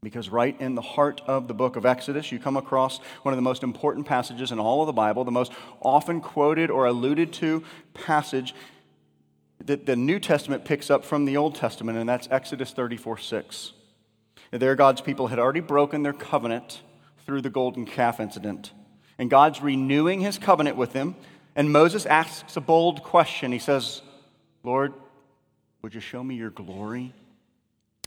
Because 0.00 0.28
right 0.28 0.58
in 0.60 0.76
the 0.76 0.80
heart 0.80 1.20
of 1.26 1.48
the 1.48 1.54
book 1.54 1.74
of 1.74 1.84
Exodus, 1.84 2.30
you 2.30 2.38
come 2.38 2.56
across 2.56 3.00
one 3.22 3.34
of 3.34 3.36
the 3.36 3.42
most 3.42 3.64
important 3.64 4.06
passages 4.06 4.52
in 4.52 4.60
all 4.60 4.80
of 4.80 4.86
the 4.86 4.92
Bible, 4.92 5.24
the 5.24 5.32
most 5.32 5.50
often 5.82 6.20
quoted 6.20 6.70
or 6.70 6.86
alluded 6.86 7.32
to 7.34 7.64
passage 7.94 8.54
that 9.64 9.86
the 9.86 9.96
New 9.96 10.20
Testament 10.20 10.64
picks 10.64 10.88
up 10.88 11.04
from 11.04 11.24
the 11.24 11.36
Old 11.36 11.56
Testament, 11.56 11.98
and 11.98 12.08
that's 12.08 12.28
Exodus 12.30 12.70
34 12.70 13.18
6. 13.18 13.72
There, 14.52 14.76
God's 14.76 15.00
people 15.00 15.26
had 15.26 15.40
already 15.40 15.60
broken 15.60 16.04
their 16.04 16.12
covenant 16.12 16.80
through 17.26 17.42
the 17.42 17.50
golden 17.50 17.84
calf 17.84 18.20
incident. 18.20 18.72
And 19.18 19.28
God's 19.28 19.60
renewing 19.60 20.20
his 20.20 20.38
covenant 20.38 20.76
with 20.76 20.92
them. 20.92 21.16
And 21.58 21.72
Moses 21.72 22.06
asks 22.06 22.56
a 22.56 22.60
bold 22.60 23.02
question. 23.02 23.50
He 23.50 23.58
says, 23.58 24.00
Lord, 24.62 24.94
would 25.82 25.92
you 25.92 26.00
show 26.00 26.22
me 26.22 26.36
your 26.36 26.50
glory? 26.50 27.12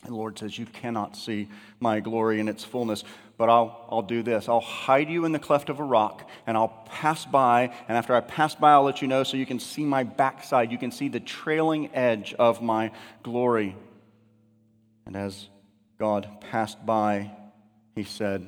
And 0.04 0.12
the 0.14 0.16
Lord 0.16 0.38
says, 0.38 0.58
You 0.58 0.64
cannot 0.64 1.18
see 1.18 1.50
my 1.78 2.00
glory 2.00 2.40
in 2.40 2.48
its 2.48 2.64
fullness, 2.64 3.04
but 3.36 3.50
I'll, 3.50 3.86
I'll 3.90 4.00
do 4.00 4.22
this. 4.22 4.48
I'll 4.48 4.60
hide 4.60 5.10
you 5.10 5.26
in 5.26 5.32
the 5.32 5.38
cleft 5.38 5.68
of 5.68 5.80
a 5.80 5.84
rock, 5.84 6.26
and 6.46 6.56
I'll 6.56 6.82
pass 6.86 7.26
by. 7.26 7.74
And 7.88 7.98
after 7.98 8.14
I 8.14 8.20
pass 8.20 8.54
by, 8.54 8.72
I'll 8.72 8.84
let 8.84 9.02
you 9.02 9.06
know 9.06 9.22
so 9.22 9.36
you 9.36 9.44
can 9.44 9.60
see 9.60 9.84
my 9.84 10.02
backside. 10.02 10.72
You 10.72 10.78
can 10.78 10.90
see 10.90 11.08
the 11.08 11.20
trailing 11.20 11.94
edge 11.94 12.32
of 12.38 12.62
my 12.62 12.90
glory. 13.22 13.76
And 15.04 15.14
as 15.14 15.50
God 15.98 16.40
passed 16.40 16.86
by, 16.86 17.32
he 17.94 18.04
said, 18.04 18.46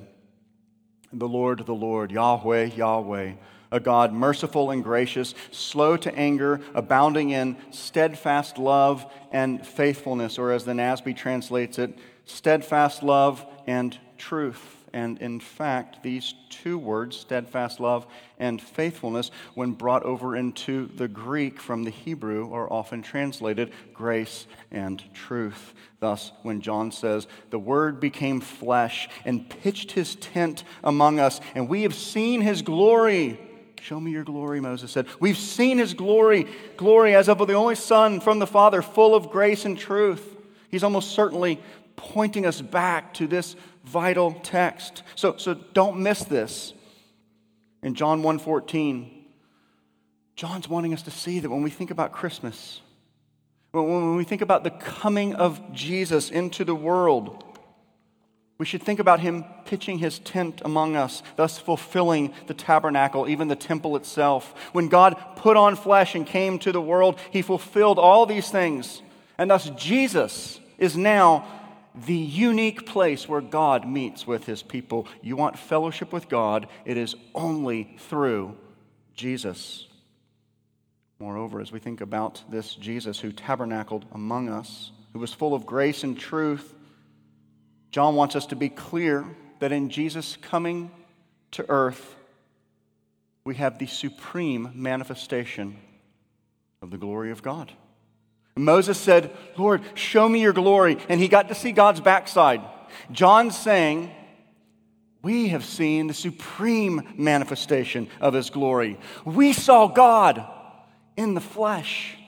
The 1.13 1.29
Lord, 1.29 1.67
the 1.67 1.75
Lord, 1.75 2.11
Yahweh, 2.11 2.71
Yahweh 2.75 3.35
a 3.75 3.81
God 3.81 4.13
merciful 4.13 4.71
and 4.71 4.85
gracious, 4.85 5.35
slow 5.51 5.97
to 5.97 6.15
anger, 6.15 6.61
abounding 6.75 7.31
in 7.31 7.57
steadfast 7.73 8.57
love 8.57 9.05
and 9.33 9.67
faithfulness, 9.67 10.39
or 10.39 10.53
as 10.53 10.65
the 10.65 10.73
NASB 10.73 11.17
translates 11.17 11.81
it, 11.81 11.99
steadfast 12.25 13.03
love 13.03 13.45
and 13.67 13.99
truth. 14.17 14.77
And 14.93 15.19
in 15.19 15.41
fact, 15.41 16.05
these 16.05 16.35
two 16.51 16.79
words, 16.79 17.17
steadfast 17.17 17.81
love 17.81 18.07
and 18.39 18.63
faithfulness, 18.63 19.33
when 19.55 19.73
brought 19.73 20.05
over 20.05 20.37
into 20.37 20.87
the 20.95 21.09
Greek 21.09 21.61
from 21.61 21.83
the 21.83 21.91
Hebrew, 21.91 22.53
are 22.55 22.73
often 22.73 23.03
translated 23.03 23.73
grace 23.93 24.47
and 24.71 25.03
truth. 25.13 25.75
Thus, 25.99 26.31
when 26.45 26.61
John 26.61 26.93
says, 26.93 27.27
The 27.51 27.59
Word 27.59 27.99
became 27.99 28.41
flesh 28.41 29.09
and 29.25 29.51
pitched 29.51 29.91
his 29.91 30.15
tent 30.15 30.63
among 30.85 31.19
us, 31.19 31.41
and 31.57 31.69
we 31.69 31.83
have 31.83 31.95
seen 31.95 32.41
his 32.41 32.63
glory 32.63 33.41
Show 33.85 34.01
me 34.01 34.13
your 34.13 34.25
glory, 34.25 34.63
Moses 34.63 34.91
said. 34.91 35.07
We've 35.21 35.37
seen 35.37 35.77
his 35.77 35.93
glory, 35.93 36.47
glory 36.79 37.15
as 37.15 37.29
of 37.29 37.37
the 37.37 37.53
only 37.53 37.75
Son 37.75 38.19
from 38.19 38.39
the 38.39 38.47
Father, 38.47 38.81
full 38.81 39.15
of 39.15 39.29
grace 39.29 39.67
and 39.67 39.79
truth. 39.79 40.39
He's 40.71 40.83
almost 40.83 41.11
certainly 41.11 41.61
pointing 41.95 42.47
us 42.47 42.63
back 42.63 43.13
to 43.13 43.27
this 43.27 43.57
vital 43.85 44.41
text. 44.43 45.03
So, 45.17 45.37
so 45.37 45.53
don't 45.53 45.99
miss 45.99 46.25
this. 46.25 46.73
In 47.83 47.95
John 47.95 48.23
1:14, 48.23 49.11
John's 50.35 50.67
wanting 50.67 50.95
us 50.95 51.03
to 51.03 51.11
see 51.11 51.41
that 51.41 51.51
when 51.51 51.63
we 51.63 51.69
think 51.69 51.91
about 51.91 52.11
Christmas, 52.11 52.81
when 53.73 54.17
we 54.17 54.25
think 54.25 54.41
about 54.41 54.65
the 54.65 54.71
coming 54.71 55.35
of 55.35 55.61
Jesus 55.75 56.31
into 56.31 56.65
the 56.65 56.75
world, 56.75 57.45
we 58.65 58.67
should 58.67 58.83
think 58.83 58.99
about 58.99 59.21
him 59.21 59.45
pitching 59.67 59.99
his 59.99 60.21
tent 60.21 60.63
among 60.65 60.97
us, 60.97 61.23
thus 61.37 61.59
fulfilling 61.59 62.33
the 62.47 62.55
tabernacle, 62.55 63.29
even 63.29 63.49
the 63.49 63.55
temple 63.55 63.95
itself. 63.95 64.55
When 64.73 64.89
God 64.89 65.23
put 65.37 65.59
on 65.59 65.77
flesh 65.77 66.15
and 66.15 66.27
came 66.27 66.59
to 66.61 66.73
the 66.73 66.81
world, 66.81 67.21
he 67.31 67.43
fulfilled 67.43 67.99
all 67.99 68.25
these 68.25 68.51
things. 68.51 69.03
And 69.37 69.51
thus, 69.51 69.69
Jesus 69.77 70.61
is 70.79 70.97
now 70.97 71.47
the 72.07 72.15
unique 72.15 72.87
place 72.87 73.29
where 73.29 73.43
God 73.43 73.87
meets 73.87 74.27
with 74.27 74.47
his 74.47 74.63
people. 74.63 75.09
You 75.21 75.37
want 75.37 75.59
fellowship 75.59 76.11
with 76.11 76.31
God, 76.31 76.67
it 76.87 76.97
is 76.97 77.15
only 77.35 77.95
through 77.99 78.57
Jesus. 79.15 79.89
Moreover, 81.19 81.61
as 81.61 81.71
we 81.71 81.81
think 81.81 82.01
about 82.01 82.43
this 82.51 82.75
Jesus 82.75 83.21
who 83.21 83.31
tabernacled 83.31 84.07
among 84.13 84.49
us, 84.49 84.91
who 85.13 85.19
was 85.19 85.35
full 85.35 85.53
of 85.53 85.67
grace 85.67 86.03
and 86.03 86.19
truth, 86.19 86.75
John 87.95 88.17
wants 88.17 88.35
us 88.35 88.47
to 88.47 88.57
be 88.57 88.71
clear 88.71 89.25
that 89.61 89.71
in 89.71 89.89
Jesus 89.89 90.37
coming 90.43 90.91
to 91.53 91.65
earth, 91.69 92.17
we 93.45 93.55
have 93.55 93.79
the 93.79 93.87
supreme 93.87 94.73
manifestation 94.75 95.77
of 96.83 96.91
the 96.91 96.99
glory 96.99 97.31
of 97.31 97.41
God. 97.41 97.71
Moses 98.57 98.99
said, 98.99 99.31
Lord, 99.57 99.81
show 99.95 100.29
me 100.29 100.41
your 100.41 100.53
glory. 100.53 100.99
And 101.09 101.21
he 101.21 101.29
got 101.29 101.47
to 101.51 101.55
see 101.55 101.71
God's 101.71 102.01
backside. 102.01 102.63
John's 103.13 103.57
saying, 103.57 104.11
We 105.23 105.51
have 105.51 105.65
seen 105.65 106.09
the 106.09 106.15
supreme 106.15 107.15
manifestation 107.17 108.09
of 108.21 108.35
his 108.35 108.51
glory. 108.51 108.99
We 109.25 109.53
saw 109.53 109.87
God 109.87 110.45
in 111.17 111.35
the 111.35 111.41
flesh. 111.41 112.19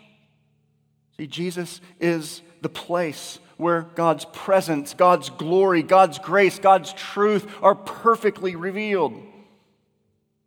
See, 1.17 1.27
Jesus 1.27 1.81
is 1.99 2.41
the 2.61 2.69
place 2.69 3.41
where 3.57 3.83
God's 3.83 4.25
presence, 4.27 4.95
God's 4.95 5.31
glory, 5.31 5.83
God's 5.83 6.19
grace, 6.19 6.59
God's 6.59 6.93
truth 6.93 7.47
are 7.63 7.75
perfectly 7.75 8.55
revealed. 8.55 9.21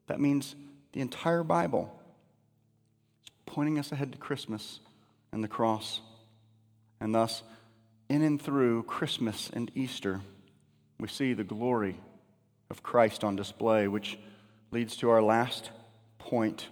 That 0.07 0.19
means 0.19 0.55
the 0.93 1.01
entire 1.01 1.43
Bible 1.43 1.93
is 3.23 3.31
pointing 3.45 3.79
us 3.79 3.91
ahead 3.91 4.11
to 4.11 4.17
Christmas 4.17 4.79
and 5.31 5.43
the 5.43 5.47
cross. 5.47 6.01
And 6.99 7.13
thus, 7.13 7.43
in 8.09 8.21
and 8.21 8.41
through 8.41 8.83
Christmas 8.83 9.49
and 9.53 9.71
Easter, 9.75 10.21
we 10.99 11.07
see 11.07 11.33
the 11.33 11.43
glory 11.43 11.97
of 12.69 12.83
Christ 12.83 13.23
on 13.23 13.35
display, 13.35 13.87
which 13.87 14.19
leads 14.71 14.97
to 14.97 15.09
our 15.09 15.21
last 15.21 15.71
point. 16.17 16.67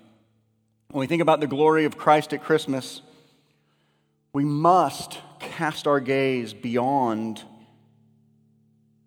When 0.91 0.99
we 0.99 1.07
think 1.07 1.21
about 1.21 1.39
the 1.39 1.47
glory 1.47 1.85
of 1.85 1.97
Christ 1.97 2.33
at 2.33 2.43
Christmas, 2.43 3.01
we 4.33 4.43
must 4.45 5.19
cast 5.57 5.87
our 5.87 5.99
gaze 5.99 6.53
beyond, 6.53 7.43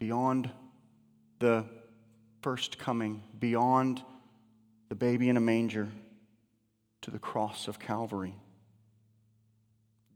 beyond 0.01 0.51
the 1.39 1.65
first 2.43 2.77
coming, 2.77 3.23
beyond 3.39 4.03
the 4.89 4.97
baby 4.97 5.29
in 5.29 5.37
a 5.37 5.41
manger 5.41 5.87
to 7.03 7.13
the 7.13 7.21
cross 7.21 7.69
of 7.69 7.79
Calvary. 7.79 8.35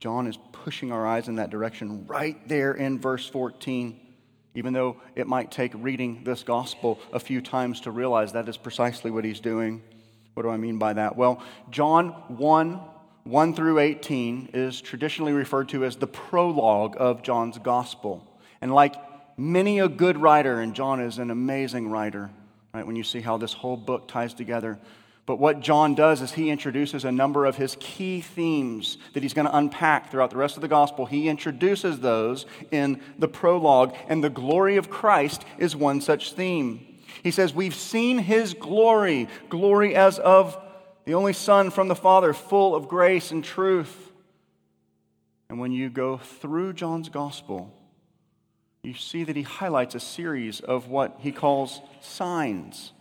John 0.01 0.27
is 0.27 0.37
pushing 0.51 0.91
our 0.91 1.07
eyes 1.07 1.29
in 1.29 1.37
that 1.37 1.51
direction 1.51 2.05
right 2.09 2.49
there 2.49 2.73
in 2.73 2.99
verse 2.99 3.29
14, 3.29 4.01
even 4.57 4.73
though 4.73 5.01
it 5.15 5.29
might 5.29 5.53
take 5.53 5.71
reading 5.77 6.25
this 6.25 6.43
gospel 6.43 6.99
a 7.13 7.21
few 7.21 7.41
times 7.43 7.83
to 7.83 7.93
realize 7.93 8.33
that 8.33 8.49
is 8.49 8.57
precisely 8.57 9.13
what 9.13 9.25
he's 9.25 9.39
doing. 9.39 9.85
What 10.35 10.43
do 10.43 10.49
I 10.49 10.57
mean 10.57 10.79
by 10.79 10.95
that? 10.95 11.15
Well, 11.15 11.41
John 11.71 12.09
1 12.09 12.81
1 13.25 13.55
through 13.55 13.79
18 13.79 14.51
is 14.53 14.83
traditionally 14.83 15.33
referred 15.33 15.71
to 15.71 15.85
as 15.85 15.97
the 15.97 16.07
prologue 16.07 16.95
of 16.99 17.23
John's 17.23 17.59
gospel. 17.59 18.23
And 18.61 18.73
like 18.73 18.95
many 19.39 19.79
a 19.79 19.89
good 19.89 20.19
writer, 20.19 20.61
and 20.61 20.75
John 20.75 21.01
is 21.01 21.19
an 21.19 21.31
amazing 21.31 21.89
writer, 21.89 22.31
right, 22.75 22.87
when 22.87 22.97
you 22.97 23.03
see 23.03 23.23
how 23.23 23.39
this 23.39 23.55
whole 23.55 23.79
book 23.79 24.09
ties 24.09 24.35
together. 24.35 24.79
But 25.25 25.39
what 25.39 25.61
John 25.61 25.95
does 25.95 26.21
is 26.21 26.33
he 26.33 26.51
introduces 26.51 27.07
a 27.07 27.13
number 27.13 27.47
of 27.47 27.57
his 27.57 27.79
key 27.81 28.21
themes 28.21 28.99
that 29.15 29.23
he's 29.23 29.33
going 29.33 29.47
to 29.47 29.57
unpack 29.57 30.11
throughout 30.11 30.29
the 30.29 30.37
rest 30.37 30.57
of 30.57 30.61
the 30.61 30.69
gospel. 30.69 31.07
He 31.07 31.31
introduces 31.31 32.01
those 32.01 32.45
in 32.71 33.01
the 33.19 33.29
prologue, 33.29 33.95
and 34.07 34.23
the 34.23 34.29
glory 34.29 34.77
of 34.77 34.91
Christ 34.91 35.47
is 35.57 35.75
one 35.75 36.03
such 36.03 36.35
theme. 36.35 36.87
He 37.23 37.31
says, 37.31 37.55
We've 37.55 37.75
seen 37.75 38.19
his 38.19 38.53
glory, 38.53 39.29
glory 39.49 39.95
as 39.95 40.19
of 40.19 40.59
the 41.05 41.15
only 41.15 41.33
Son 41.33 41.71
from 41.71 41.89
the 41.89 41.95
Father, 41.95 42.33
full 42.33 42.75
of 42.75 42.89
grace 42.89 43.31
and 43.31 43.45
truth. 43.45 44.13
And 45.49 45.61
when 45.61 45.73
you 45.73 45.91
go 45.91 46.17
through 46.17 46.73
John's 46.73 47.09
gospel, 47.09 47.73
you 48.83 48.95
see 48.95 49.25
that 49.25 49.37
he 49.37 49.43
highlights 49.43 49.95
a 49.95 50.01
series 50.01 50.61
of 50.61 50.89
what 50.89 51.17
he 51.21 51.33
calls 51.33 51.81
signs. 52.01 52.93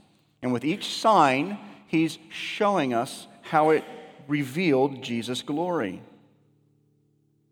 And 0.42 0.52
with 0.52 0.66
each 0.66 0.88
sign, 0.88 1.58
he's 1.88 2.18
showing 2.30 2.94
us 2.94 3.28
how 3.42 3.70
it 3.70 3.84
revealed 4.28 5.02
Jesus' 5.02 5.42
glory. 5.42 6.02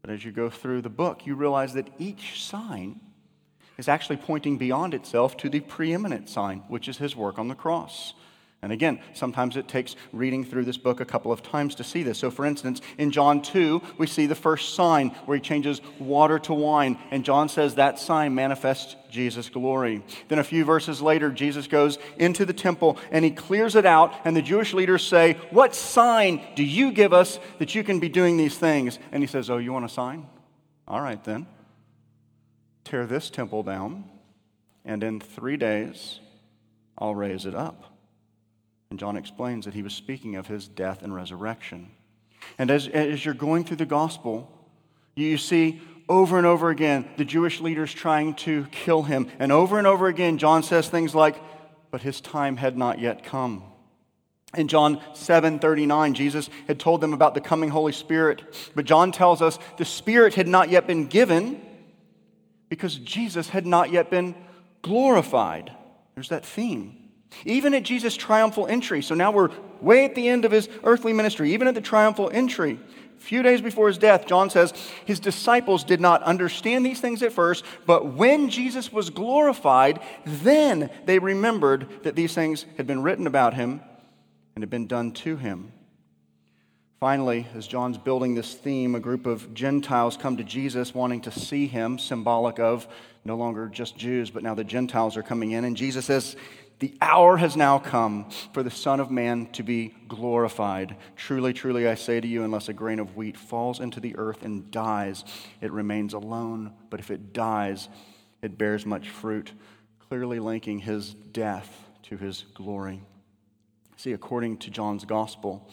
But 0.02 0.12
as 0.12 0.26
you 0.26 0.32
go 0.32 0.50
through 0.50 0.82
the 0.82 0.90
book, 0.90 1.26
you 1.26 1.36
realize 1.36 1.74
that 1.74 1.90
each 2.00 2.44
sign 2.44 3.00
is 3.78 3.88
actually 3.88 4.18
pointing 4.18 4.58
beyond 4.58 4.94
itself 4.94 5.38
to 5.38 5.50
the 5.50 5.60
preeminent 5.60 6.30
sign, 6.30 6.60
which 6.68 6.88
is 6.88 6.98
his 6.98 7.16
work 7.16 7.40
on 7.40 7.48
the 7.48 7.56
cross. 7.56 8.14
And 8.64 8.72
again, 8.72 9.00
sometimes 9.14 9.58
it 9.58 9.68
takes 9.68 9.96
reading 10.12 10.44
through 10.44 10.66
this 10.66 10.78
book 10.78 11.00
a 11.00 11.06
couple 11.06 11.32
of 11.32 11.42
times 11.42 11.74
to 11.76 11.84
see 11.84 12.04
this. 12.04 12.20
So, 12.20 12.30
for 12.30 12.46
instance, 12.46 12.80
in 13.00 13.10
John 13.10 13.42
2, 13.42 13.82
we 13.98 14.06
see 14.06 14.28
the 14.28 14.36
first 14.36 14.76
sign 14.76 15.10
where 15.26 15.36
he 15.36 15.42
changes 15.42 15.82
water 15.98 16.38
to 16.40 16.54
wine. 16.54 17.00
And 17.10 17.26
John 17.26 17.50
says 17.50 17.76
that 17.76 17.98
sign 17.98 18.36
manifests 18.36 18.96
Jesus' 19.10 19.50
glory. 19.50 20.04
Then, 20.28 20.38
a 20.38 20.44
few 20.44 20.64
verses 20.64 21.02
later, 21.02 21.32
Jesus 21.32 21.66
goes 21.66 21.98
into 22.18 22.46
the 22.46 22.54
temple 22.54 23.00
and 23.10 23.26
he 23.26 23.32
clears 23.32 23.76
it 23.76 23.88
out. 23.88 24.14
And 24.26 24.38
the 24.38 24.44
Jewish 24.44 24.76
leaders 24.76 25.04
say, 25.04 25.40
What 25.50 25.74
sign 25.74 26.40
do 26.56 26.64
you 26.64 26.92
give 26.92 27.14
us 27.14 27.40
that 27.58 27.74
you 27.74 27.84
can 27.84 28.00
be 28.00 28.10
doing 28.10 28.38
these 28.38 28.60
things? 28.60 29.00
And 29.12 29.24
he 29.24 29.28
says, 29.28 29.50
Oh, 29.50 29.58
you 29.58 29.74
want 29.74 29.86
a 29.86 29.90
sign? 29.90 30.28
All 30.88 31.02
right, 31.02 31.24
then. 31.24 31.48
Tear 32.84 33.08
this 33.08 33.32
temple 33.32 33.64
down, 33.64 34.04
and 34.86 35.04
in 35.04 35.20
three 35.20 35.58
days, 35.58 36.20
I'll 36.98 37.16
raise 37.16 37.46
it 37.46 37.56
up. 37.56 37.91
And 38.92 39.00
John 39.00 39.16
explains 39.16 39.64
that 39.66 39.74
he 39.74 39.82
was 39.82 39.94
speaking 39.94 40.36
of 40.36 40.48
his 40.48 40.68
death 40.68 41.02
and 41.02 41.16
resurrection. 41.16 41.92
And 42.58 42.70
as, 42.70 42.90
as 42.90 43.24
you're 43.24 43.34
going 43.34 43.64
through 43.64 43.78
the 43.78 43.86
gospel, 43.86 44.52
you 45.16 45.38
see 45.38 45.82
over 46.10 46.38
and 46.38 46.46
over 46.46 46.70
again 46.70 47.08
the 47.16 47.24
Jewish 47.24 47.62
leaders 47.62 47.94
trying 47.94 48.34
to 48.36 48.66
kill 48.70 49.04
him. 49.04 49.28
And 49.40 49.50
over 49.50 49.78
and 49.78 49.88
over 49.88 50.08
again, 50.08 50.38
John 50.38 50.62
says 50.62 50.90
things 50.90 51.16
like, 51.16 51.42
But 51.90 52.02
his 52.02 52.20
time 52.20 52.58
had 52.58 52.78
not 52.78 53.00
yet 53.00 53.24
come. 53.24 53.64
In 54.58 54.68
John 54.68 55.02
7 55.14 55.60
39, 55.60 56.14
Jesus 56.14 56.50
had 56.68 56.78
told 56.78 57.00
them 57.00 57.14
about 57.14 57.34
the 57.34 57.40
coming 57.40 57.70
Holy 57.70 57.94
Spirit. 57.94 58.44
But 58.76 58.84
John 58.84 59.14
tells 59.14 59.42
us 59.42 59.58
the 59.78 59.86
Spirit 59.86 60.34
had 60.34 60.50
not 60.50 60.70
yet 60.70 60.86
been 60.86 61.08
given 61.08 61.66
because 62.68 62.96
Jesus 62.96 63.48
had 63.48 63.66
not 63.66 63.90
yet 63.90 64.10
been 64.10 64.36
glorified. 64.82 65.72
There's 66.14 66.30
that 66.30 66.46
theme. 66.46 67.01
Even 67.46 67.74
at 67.74 67.84
Jesus' 67.84 68.16
triumphal 68.16 68.68
entry, 68.68 69.02
so 69.02 69.16
now 69.16 69.32
we're 69.32 69.50
way 69.80 70.06
at 70.06 70.16
the 70.16 70.28
end 70.28 70.46
of 70.46 70.52
his 70.52 70.70
earthly 70.84 71.14
ministry, 71.14 71.54
even 71.54 71.68
at 71.68 71.76
the 71.76 71.82
triumphal 71.82 72.30
entry, 72.34 72.80
a 73.18 73.24
few 73.24 73.44
days 73.44 73.62
before 73.62 73.88
his 73.88 74.00
death, 74.00 74.26
John 74.26 74.50
says, 74.50 74.74
his 75.06 75.20
disciples 75.20 75.84
did 75.84 76.02
not 76.02 76.24
understand 76.24 76.84
these 76.84 77.00
things 77.00 77.22
at 77.22 77.32
first, 77.32 77.64
but 77.86 78.14
when 78.16 78.50
Jesus 78.50 78.92
was 78.92 79.12
glorified, 79.12 80.00
then 80.26 80.90
they 81.06 81.20
remembered 81.20 82.04
that 82.04 82.16
these 82.16 82.34
things 82.34 82.66
had 82.78 82.88
been 82.88 83.04
written 83.04 83.28
about 83.28 83.54
him 83.54 83.80
and 84.56 84.64
had 84.64 84.72
been 84.72 84.88
done 84.88 85.12
to 85.12 85.38
him. 85.38 85.72
Finally, 87.00 87.48
as 87.56 87.68
John's 87.68 87.98
building 87.98 88.34
this 88.34 88.56
theme, 88.56 88.96
a 88.96 89.00
group 89.00 89.28
of 89.28 89.54
Gentiles 89.54 90.18
come 90.18 90.38
to 90.38 90.44
Jesus 90.44 90.96
wanting 90.96 91.22
to 91.22 91.32
see 91.32 91.68
him, 91.68 92.00
symbolic 92.00 92.60
of 92.60 92.88
no 93.24 93.36
longer 93.36 93.68
just 93.68 93.96
Jews, 93.98 94.32
but 94.32 94.42
now 94.42 94.56
the 94.56 94.64
Gentiles 94.64 95.16
are 95.16 95.24
coming 95.24 95.52
in. 95.52 95.64
And 95.64 95.78
Jesus 95.78 96.06
says, 96.06 96.36
The 96.82 96.98
hour 97.00 97.38
has 97.38 97.56
now 97.56 97.78
come 97.78 98.28
for 98.54 98.64
the 98.64 98.72
Son 98.72 99.00
of 99.00 99.12
Man 99.12 99.46
to 99.52 99.62
be 99.62 99.94
glorified. 100.08 100.96
Truly, 101.16 101.54
truly, 101.54 101.88
I 101.88 101.94
say 101.94 102.20
to 102.20 102.28
you, 102.28 102.44
unless 102.44 102.70
a 102.70 102.74
grain 102.74 102.98
of 102.98 103.16
wheat 103.16 103.38
falls 103.38 103.80
into 103.80 104.00
the 104.00 104.16
earth 104.16 104.42
and 104.42 104.72
dies, 104.72 105.24
it 105.62 105.72
remains 105.72 106.16
alone. 106.16 106.74
But 106.90 107.00
if 107.00 107.12
it 107.12 107.34
dies, 107.34 107.88
it 108.42 108.58
bears 108.58 108.84
much 108.84 109.10
fruit, 109.10 109.52
clearly 110.00 110.40
linking 110.40 110.80
his 110.80 111.14
death 111.14 111.88
to 112.02 112.18
his 112.18 112.46
glory. 112.56 113.04
See, 113.96 114.14
according 114.14 114.58
to 114.58 114.72
John's 114.72 115.06
gospel, 115.06 115.70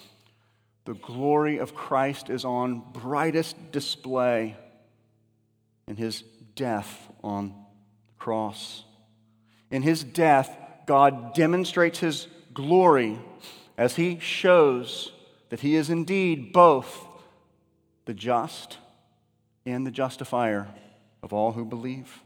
the 0.85 0.93
glory 0.93 1.57
of 1.57 1.75
Christ 1.75 2.29
is 2.29 2.45
on 2.45 2.83
brightest 2.93 3.73
display 3.73 4.59
in 5.87 5.97
his 5.97 6.23
death 6.55 7.11
on 7.25 7.55
the 8.09 8.13
cross. 8.19 8.85
In 9.71 9.81
his 9.81 10.05
death, 10.05 10.55
God 10.89 11.35
demonstrates 11.35 11.99
his 11.99 12.27
glory 12.55 13.19
as 13.77 13.97
he 13.97 14.19
shows 14.19 15.13
that 15.51 15.61
he 15.61 15.77
is 15.77 15.91
indeed 15.91 16.51
both 16.51 17.07
the 18.07 18.15
just 18.15 18.79
and 19.67 19.87
the 19.87 19.91
justifier 19.91 20.67
of 21.23 21.35
all 21.35 21.53
who 21.53 21.67
believe. 21.67 22.23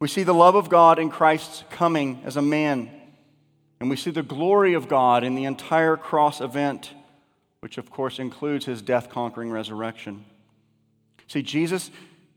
We 0.00 0.08
see 0.08 0.24
the 0.24 0.34
love 0.34 0.56
of 0.56 0.68
God 0.68 0.98
in 0.98 1.10
Christ's 1.10 1.62
coming 1.70 2.20
as 2.24 2.36
a 2.36 2.42
man, 2.42 2.90
and 3.78 3.88
we 3.88 3.94
see 3.94 4.10
the 4.10 4.24
glory 4.24 4.74
of 4.74 4.88
God 4.88 5.22
in 5.22 5.36
the 5.36 5.44
entire 5.44 5.96
cross 5.96 6.40
event 6.40 6.90
which 7.60 7.78
of 7.78 7.90
course 7.90 8.18
includes 8.18 8.64
his 8.64 8.82
death 8.82 9.10
conquering 9.10 9.50
resurrection. 9.50 10.24
See, 11.28 11.42
Jesus 11.42 11.90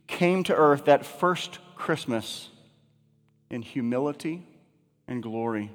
came 0.05 0.43
to 0.43 0.53
earth 0.53 0.85
that 0.85 1.05
first 1.05 1.57
Christmas 1.75 2.49
in 3.49 3.61
humility 3.63 4.45
and 5.07 5.21
glory, 5.21 5.71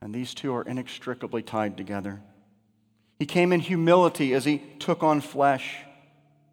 and 0.00 0.14
these 0.14 0.34
two 0.34 0.54
are 0.54 0.62
inextricably 0.62 1.42
tied 1.42 1.76
together. 1.76 2.20
He 3.18 3.26
came 3.26 3.52
in 3.52 3.60
humility 3.60 4.32
as 4.32 4.44
he 4.44 4.62
took 4.78 5.02
on 5.02 5.20
flesh, 5.20 5.76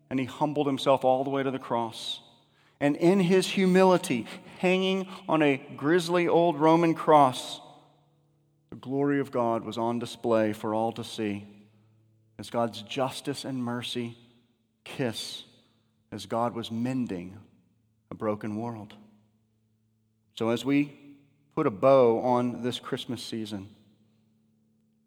and 0.10 0.20
he 0.20 0.26
humbled 0.26 0.68
himself 0.68 1.06
all 1.06 1.24
the 1.24 1.30
way 1.30 1.44
to 1.44 1.52
the 1.52 1.60
cross. 1.60 2.22
And 2.80 2.96
in 2.96 3.20
his 3.20 3.48
humility, 3.48 4.28
hanging 4.60 5.08
on 5.28 5.42
a 5.42 5.62
grisly 5.76 6.28
old 6.28 6.60
Roman 6.60 6.94
cross, 6.94 7.62
the 8.70 8.76
glory 8.76 9.20
of 9.20 9.32
God 9.32 9.64
was 9.64 9.78
on 9.78 10.00
display 10.00 10.54
for 10.54 10.76
all 10.76 10.92
to 10.94 11.04
see 11.04 11.48
as 12.38 12.50
God's 12.50 12.82
justice 12.82 13.46
and 13.46 13.64
mercy 13.64 14.18
kiss 14.84 15.44
as 16.12 16.26
God 16.26 16.54
was 16.54 16.72
mending 16.72 17.38
a 18.12 18.16
broken 18.16 18.58
world. 18.58 18.94
So, 20.36 20.50
as 20.50 20.64
we 20.64 20.98
put 21.58 21.66
a 21.66 21.72
bow 21.72 22.20
on 22.20 22.62
this 22.62 22.78
Christmas 22.78 23.20
season, 23.20 23.68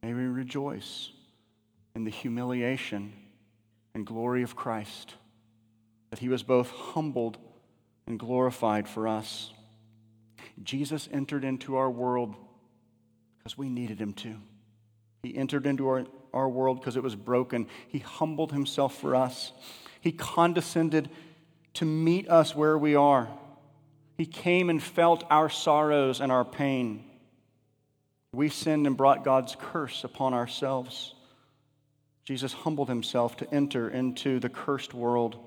may 0.03 0.13
we 0.13 0.25
rejoice 0.25 1.11
in 1.95 2.03
the 2.03 2.11
humiliation 2.11 3.13
and 3.95 4.05
glory 4.05 4.43
of 4.43 4.57
Christ, 4.57 5.15
that 6.11 6.19
he 6.19 6.29
was 6.29 6.43
both 6.43 6.71
humbled 6.71 7.39
and 8.09 8.19
glorified 8.19 8.89
for 8.89 9.07
us. 9.07 9.53
Jesus 10.65 11.09
entered 11.13 11.45
into 11.45 11.77
our 11.77 11.89
world 11.89 12.35
because 13.39 13.57
we 13.57 13.69
needed 13.69 14.01
him 14.01 14.13
to. 14.15 14.35
He 15.23 15.37
entered 15.37 15.67
into 15.67 15.87
our, 15.87 16.05
our 16.35 16.49
world 16.49 16.81
because 16.81 16.97
it 16.97 17.03
was 17.05 17.15
broken. 17.15 17.69
He 17.87 18.01
humbled 18.01 18.51
himself 18.51 18.99
for 18.99 19.15
us. 19.15 19.53
He 20.01 20.11
condescended 20.11 21.11
to 21.75 21.85
meet 21.85 22.29
us 22.29 22.57
where 22.57 22.77
we 22.77 22.97
are. 22.97 23.29
He 24.21 24.27
came 24.27 24.69
and 24.69 24.83
felt 24.83 25.25
our 25.31 25.49
sorrows 25.49 26.21
and 26.21 26.31
our 26.31 26.45
pain. 26.45 27.05
We 28.35 28.51
sinned 28.51 28.87
and 28.87 28.95
brought 28.95 29.25
God's 29.25 29.57
curse 29.59 30.05
upon 30.05 30.35
ourselves. 30.35 31.15
Jesus 32.27 32.53
humbled 32.53 32.91
himself 32.91 33.39
to 33.39 33.51
enter 33.51 33.89
into 33.89 34.39
the 34.39 34.51
cursed 34.51 34.93
world, 34.93 35.39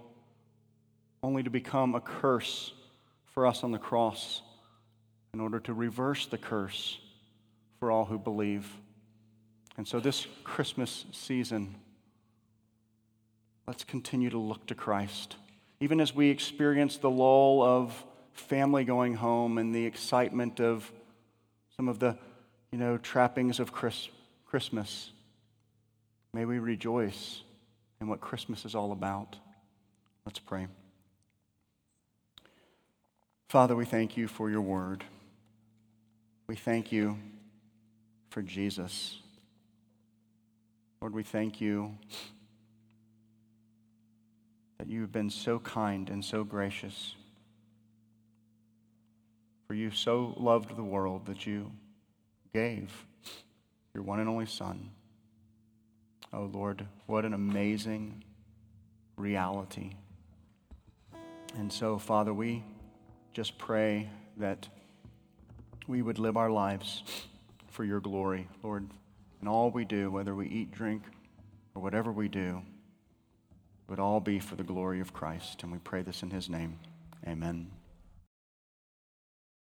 only 1.21 1.43
to 1.43 1.51
become 1.51 1.93
a 1.93 2.01
curse 2.01 2.73
for 3.25 3.45
us 3.45 3.63
on 3.63 3.71
the 3.71 3.77
cross 3.77 4.41
in 5.35 5.39
order 5.39 5.59
to 5.59 5.73
reverse 5.75 6.25
the 6.25 6.39
curse 6.39 6.97
for 7.79 7.91
all 7.91 8.05
who 8.05 8.17
believe. 8.17 8.67
And 9.77 9.87
so, 9.87 9.99
this 9.99 10.25
Christmas 10.43 11.05
season, 11.11 11.75
let's 13.67 13.83
continue 13.83 14.31
to 14.31 14.39
look 14.39 14.65
to 14.65 14.73
Christ. 14.73 15.35
Even 15.79 16.01
as 16.01 16.15
we 16.15 16.31
experience 16.31 16.97
the 16.97 17.11
lull 17.11 17.61
of 17.61 18.03
family 18.33 18.83
going 18.83 19.15
home 19.15 19.57
and 19.57 19.73
the 19.73 19.85
excitement 19.85 20.59
of 20.59 20.91
some 21.75 21.87
of 21.87 21.99
the, 21.99 22.17
you 22.71 22.77
know, 22.77 22.97
trappings 22.97 23.59
of 23.59 23.71
Chris, 23.71 24.09
Christmas, 24.45 25.11
may 26.33 26.45
we 26.45 26.59
rejoice 26.59 27.41
in 28.01 28.07
what 28.07 28.21
Christmas 28.21 28.65
is 28.65 28.75
all 28.75 28.91
about. 28.91 29.37
Let's 30.25 30.39
pray. 30.39 30.67
Father, 33.49 33.75
we 33.75 33.85
thank 33.85 34.17
you 34.17 34.27
for 34.27 34.49
your 34.49 34.61
word. 34.61 35.03
We 36.47 36.55
thank 36.55 36.91
you 36.91 37.17
for 38.29 38.41
Jesus. 38.41 39.19
Lord, 41.01 41.13
we 41.13 41.23
thank 41.23 41.61
you 41.61 41.97
that 44.77 44.87
you've 44.87 45.11
been 45.11 45.29
so 45.29 45.59
kind 45.59 46.09
and 46.09 46.23
so 46.25 46.43
gracious. 46.43 47.15
For 49.73 49.77
you 49.77 49.89
so 49.89 50.35
loved 50.37 50.75
the 50.75 50.83
world 50.83 51.25
that 51.25 51.47
you 51.47 51.71
gave 52.53 52.91
your 53.95 54.03
one 54.03 54.19
and 54.19 54.29
only 54.29 54.45
Son. 54.45 54.91
Oh, 56.31 56.47
Lord, 56.53 56.85
what 57.07 57.25
an 57.25 57.33
amazing 57.33 58.23
reality. 59.17 59.93
And 61.57 61.73
so, 61.73 61.97
Father, 61.97 62.31
we 62.35 62.63
just 63.33 63.57
pray 63.57 64.11
that 64.37 64.67
we 65.87 66.03
would 66.03 66.19
live 66.19 66.37
our 66.37 66.51
lives 66.51 67.01
for 67.71 67.83
your 67.83 67.99
glory. 67.99 68.47
Lord, 68.61 68.87
and 69.39 69.49
all 69.49 69.71
we 69.71 69.85
do, 69.85 70.11
whether 70.11 70.35
we 70.35 70.49
eat, 70.49 70.71
drink, 70.71 71.01
or 71.73 71.81
whatever 71.81 72.11
we 72.11 72.27
do, 72.27 72.61
would 73.87 73.99
all 73.99 74.19
be 74.19 74.37
for 74.37 74.55
the 74.55 74.63
glory 74.63 74.99
of 74.99 75.13
Christ. 75.13 75.63
And 75.63 75.71
we 75.71 75.79
pray 75.79 76.03
this 76.03 76.21
in 76.21 76.29
his 76.29 76.47
name. 76.47 76.77
Amen. 77.27 77.71